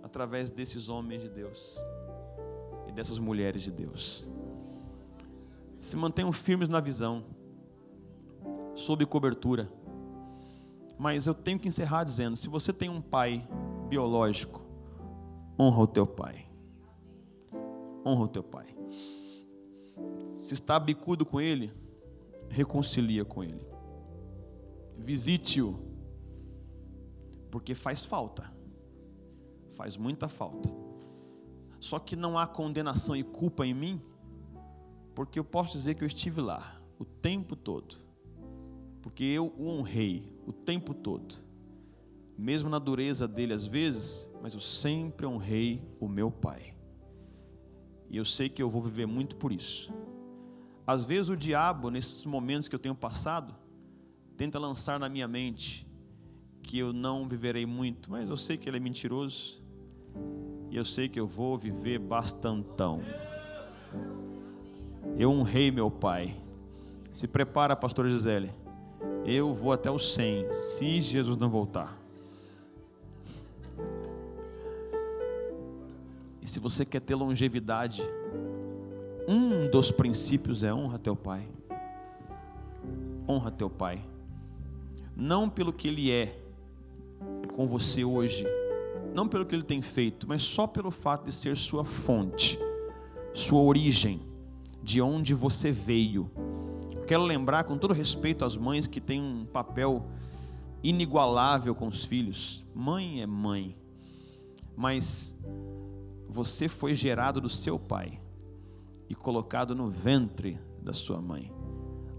através 0.00 0.48
desses 0.48 0.88
homens 0.88 1.22
de 1.22 1.28
Deus 1.28 1.84
e 2.92 2.94
dessas 2.94 3.18
mulheres 3.18 3.62
de 3.62 3.70
Deus. 3.70 4.28
Se 5.78 5.96
mantenham 5.96 6.30
firmes 6.30 6.68
na 6.68 6.78
visão, 6.78 7.24
sob 8.74 9.04
cobertura. 9.06 9.72
Mas 10.98 11.26
eu 11.26 11.34
tenho 11.34 11.58
que 11.58 11.66
encerrar 11.66 12.04
dizendo: 12.04 12.36
se 12.36 12.48
você 12.48 12.72
tem 12.72 12.88
um 12.88 13.00
pai 13.00 13.48
biológico, 13.88 14.62
honra 15.58 15.82
o 15.82 15.86
teu 15.86 16.06
pai. 16.06 16.46
Honra 18.04 18.24
o 18.24 18.28
teu 18.28 18.42
pai. 18.42 18.66
Se 20.34 20.54
está 20.54 20.78
bicudo 20.78 21.24
com 21.24 21.40
ele, 21.40 21.72
reconcilia 22.48 23.24
com 23.24 23.42
ele. 23.42 23.66
Visite-o, 24.98 25.78
porque 27.50 27.74
faz 27.74 28.04
falta. 28.04 28.52
Faz 29.70 29.96
muita 29.96 30.28
falta. 30.28 30.81
Só 31.82 31.98
que 31.98 32.14
não 32.14 32.38
há 32.38 32.46
condenação 32.46 33.16
e 33.16 33.24
culpa 33.24 33.66
em 33.66 33.74
mim, 33.74 34.00
porque 35.16 35.36
eu 35.36 35.42
posso 35.42 35.72
dizer 35.72 35.96
que 35.96 36.04
eu 36.04 36.06
estive 36.06 36.40
lá 36.40 36.80
o 36.96 37.04
tempo 37.04 37.56
todo. 37.56 37.96
Porque 39.02 39.24
eu 39.24 39.52
o 39.58 39.66
honrei 39.66 40.32
o 40.46 40.52
tempo 40.52 40.94
todo. 40.94 41.34
Mesmo 42.38 42.70
na 42.70 42.78
dureza 42.78 43.26
dele 43.26 43.52
às 43.52 43.66
vezes, 43.66 44.30
mas 44.40 44.54
eu 44.54 44.60
sempre 44.60 45.26
honrei 45.26 45.82
o 45.98 46.06
meu 46.06 46.30
pai. 46.30 46.72
E 48.08 48.16
eu 48.16 48.24
sei 48.24 48.48
que 48.48 48.62
eu 48.62 48.70
vou 48.70 48.80
viver 48.80 49.06
muito 49.06 49.34
por 49.34 49.50
isso. 49.50 49.92
Às 50.86 51.02
vezes 51.02 51.30
o 51.30 51.36
diabo, 51.36 51.90
nesses 51.90 52.24
momentos 52.24 52.68
que 52.68 52.76
eu 52.76 52.78
tenho 52.78 52.94
passado, 52.94 53.56
tenta 54.36 54.56
lançar 54.56 55.00
na 55.00 55.08
minha 55.08 55.26
mente 55.26 55.84
que 56.62 56.78
eu 56.78 56.92
não 56.92 57.26
viverei 57.26 57.66
muito, 57.66 58.08
mas 58.08 58.30
eu 58.30 58.36
sei 58.36 58.56
que 58.56 58.68
ele 58.68 58.76
é 58.76 58.80
mentiroso. 58.80 59.61
E 60.70 60.76
eu 60.76 60.84
sei 60.84 61.08
que 61.08 61.20
eu 61.20 61.26
vou 61.26 61.58
viver 61.58 61.98
bastantão. 61.98 63.02
Eu 65.18 65.30
honrei 65.30 65.70
meu 65.70 65.90
pai. 65.90 66.36
Se 67.10 67.28
prepara, 67.28 67.76
pastor 67.76 68.08
Gisele. 68.08 68.50
Eu 69.24 69.52
vou 69.52 69.72
até 69.72 69.90
os 69.90 70.14
100, 70.14 70.52
se 70.52 71.00
Jesus 71.00 71.36
não 71.36 71.50
voltar. 71.50 71.98
E 76.40 76.46
se 76.46 76.58
você 76.58 76.84
quer 76.84 77.00
ter 77.00 77.14
longevidade, 77.14 78.02
um 79.28 79.70
dos 79.70 79.90
princípios 79.90 80.64
é 80.64 80.72
honra 80.72 80.98
teu 80.98 81.14
pai. 81.14 81.46
Honra 83.28 83.50
teu 83.50 83.70
pai. 83.70 84.02
Não 85.14 85.48
pelo 85.48 85.72
que 85.72 85.86
ele 85.86 86.10
é 86.10 86.40
com 87.54 87.66
você 87.66 88.04
hoje, 88.04 88.44
não 89.14 89.28
pelo 89.28 89.44
que 89.44 89.54
ele 89.54 89.62
tem 89.62 89.82
feito, 89.82 90.26
mas 90.28 90.42
só 90.42 90.66
pelo 90.66 90.90
fato 90.90 91.24
de 91.26 91.32
ser 91.32 91.56
sua 91.56 91.84
fonte, 91.84 92.58
sua 93.34 93.60
origem, 93.60 94.20
de 94.82 95.00
onde 95.00 95.34
você 95.34 95.70
veio. 95.70 96.30
Quero 97.06 97.22
lembrar 97.22 97.64
com 97.64 97.76
todo 97.76 97.94
respeito 97.94 98.44
às 98.44 98.56
mães 98.56 98.86
que 98.86 99.00
têm 99.00 99.20
um 99.20 99.44
papel 99.44 100.06
inigualável 100.82 101.74
com 101.74 101.86
os 101.86 102.04
filhos. 102.04 102.64
Mãe 102.74 103.22
é 103.22 103.26
mãe, 103.26 103.76
mas 104.76 105.38
você 106.28 106.68
foi 106.68 106.94
gerado 106.94 107.40
do 107.40 107.48
seu 107.48 107.78
pai 107.78 108.20
e 109.08 109.14
colocado 109.14 109.74
no 109.74 109.88
ventre 109.88 110.58
da 110.80 110.92
sua 110.92 111.20
mãe. 111.20 111.52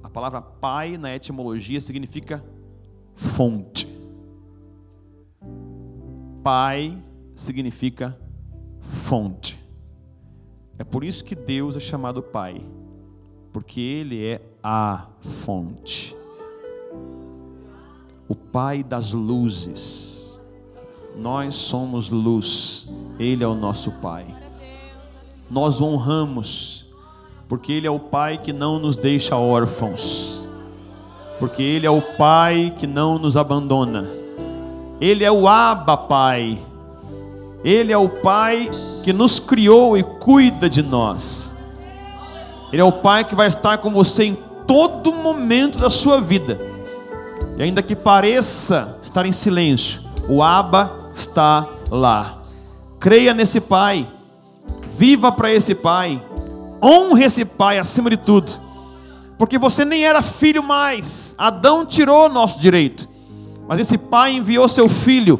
A 0.03 0.09
palavra 0.09 0.41
pai 0.41 0.97
na 0.97 1.15
etimologia 1.15 1.81
significa 1.81 2.43
fonte. 3.15 3.82
Pai 6.43 6.97
significa 7.33 8.19
fonte. 8.81 9.57
É 10.77 10.83
por 10.83 11.01
isso 11.05 11.23
que 11.23 11.35
Deus 11.35 11.77
é 11.77 11.79
chamado 11.79 12.21
Pai, 12.21 12.61
porque 13.53 13.79
Ele 13.79 14.25
é 14.25 14.41
a 14.61 15.05
fonte. 15.21 16.13
O 18.27 18.35
Pai 18.35 18.83
das 18.83 19.13
luzes. 19.13 20.41
Nós 21.15 21.55
somos 21.55 22.09
luz, 22.09 22.89
Ele 23.17 23.41
é 23.41 23.47
o 23.47 23.55
nosso 23.55 23.91
Pai. 23.91 24.25
Nós 25.49 25.79
honramos, 25.79 26.87
porque 27.47 27.71
Ele 27.71 27.87
é 27.87 27.91
o 27.91 27.99
Pai 27.99 28.37
que 28.37 28.51
não 28.51 28.79
nos 28.79 28.97
deixa 28.97 29.37
órfãos, 29.37 30.45
porque 31.39 31.63
Ele 31.63 31.85
é 31.87 31.91
o 31.91 32.01
Pai 32.17 32.75
que 32.77 32.85
não 32.85 33.17
nos 33.17 33.37
abandona 33.37 34.22
ele 35.03 35.25
é 35.25 35.31
o 35.31 35.49
Abba 35.49 35.97
Pai. 35.97 36.57
Ele 37.61 37.91
é 37.91 37.97
o 37.97 38.07
Pai 38.07 38.71
que 39.03 39.11
nos 39.11 39.37
criou 39.37 39.97
e 39.97 40.03
cuida 40.03 40.69
de 40.69 40.81
nós. 40.81 41.53
Ele 42.71 42.81
é 42.81 42.85
o 42.85 42.91
Pai 42.91 43.25
que 43.25 43.35
vai 43.35 43.47
estar 43.47 43.79
com 43.79 43.91
você 43.91 44.23
em 44.23 44.37
todo 44.65 45.13
momento 45.13 45.77
da 45.77 45.89
sua 45.89 46.21
vida. 46.21 46.57
E 47.57 47.63
ainda 47.63 47.83
que 47.83 47.97
pareça 47.97 48.97
estar 49.03 49.25
em 49.25 49.33
silêncio, 49.33 49.99
o 50.29 50.41
Abba 50.41 51.09
está 51.13 51.67
lá. 51.91 52.41
Creia 52.97 53.33
nesse 53.33 53.59
Pai. 53.59 54.07
Viva 54.93 55.33
para 55.33 55.51
esse 55.51 55.75
Pai. 55.75 56.23
Honre 56.81 57.25
esse 57.25 57.43
Pai 57.43 57.77
acima 57.77 58.09
de 58.09 58.15
tudo. 58.15 58.53
Porque 59.37 59.57
você 59.57 59.83
nem 59.83 60.05
era 60.05 60.21
filho 60.21 60.63
mais. 60.63 61.35
Adão 61.37 61.85
tirou 61.85 62.29
nosso 62.29 62.57
direito. 62.61 63.11
Mas 63.67 63.79
esse 63.79 63.97
pai 63.97 64.33
enviou 64.33 64.67
seu 64.67 64.89
filho 64.89 65.39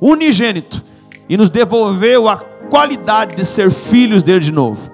unigênito 0.00 0.82
e 1.28 1.36
nos 1.36 1.50
devolveu 1.50 2.28
a 2.28 2.36
qualidade 2.70 3.36
de 3.36 3.44
ser 3.44 3.70
filhos 3.70 4.22
dele 4.22 4.40
de 4.40 4.52
novo. 4.52 4.90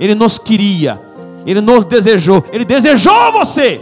Ele 0.00 0.14
nos 0.14 0.38
queria, 0.38 1.00
ele 1.46 1.60
nos 1.60 1.84
desejou, 1.84 2.44
ele 2.52 2.64
desejou 2.64 3.32
você, 3.32 3.80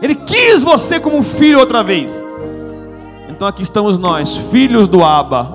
ele 0.00 0.14
quis 0.14 0.62
você 0.62 1.00
como 1.00 1.22
filho 1.22 1.58
outra 1.58 1.82
vez. 1.82 2.24
Então 3.28 3.46
aqui 3.46 3.62
estamos 3.62 3.98
nós, 3.98 4.36
filhos 4.36 4.88
do 4.88 5.02
Abba. 5.04 5.52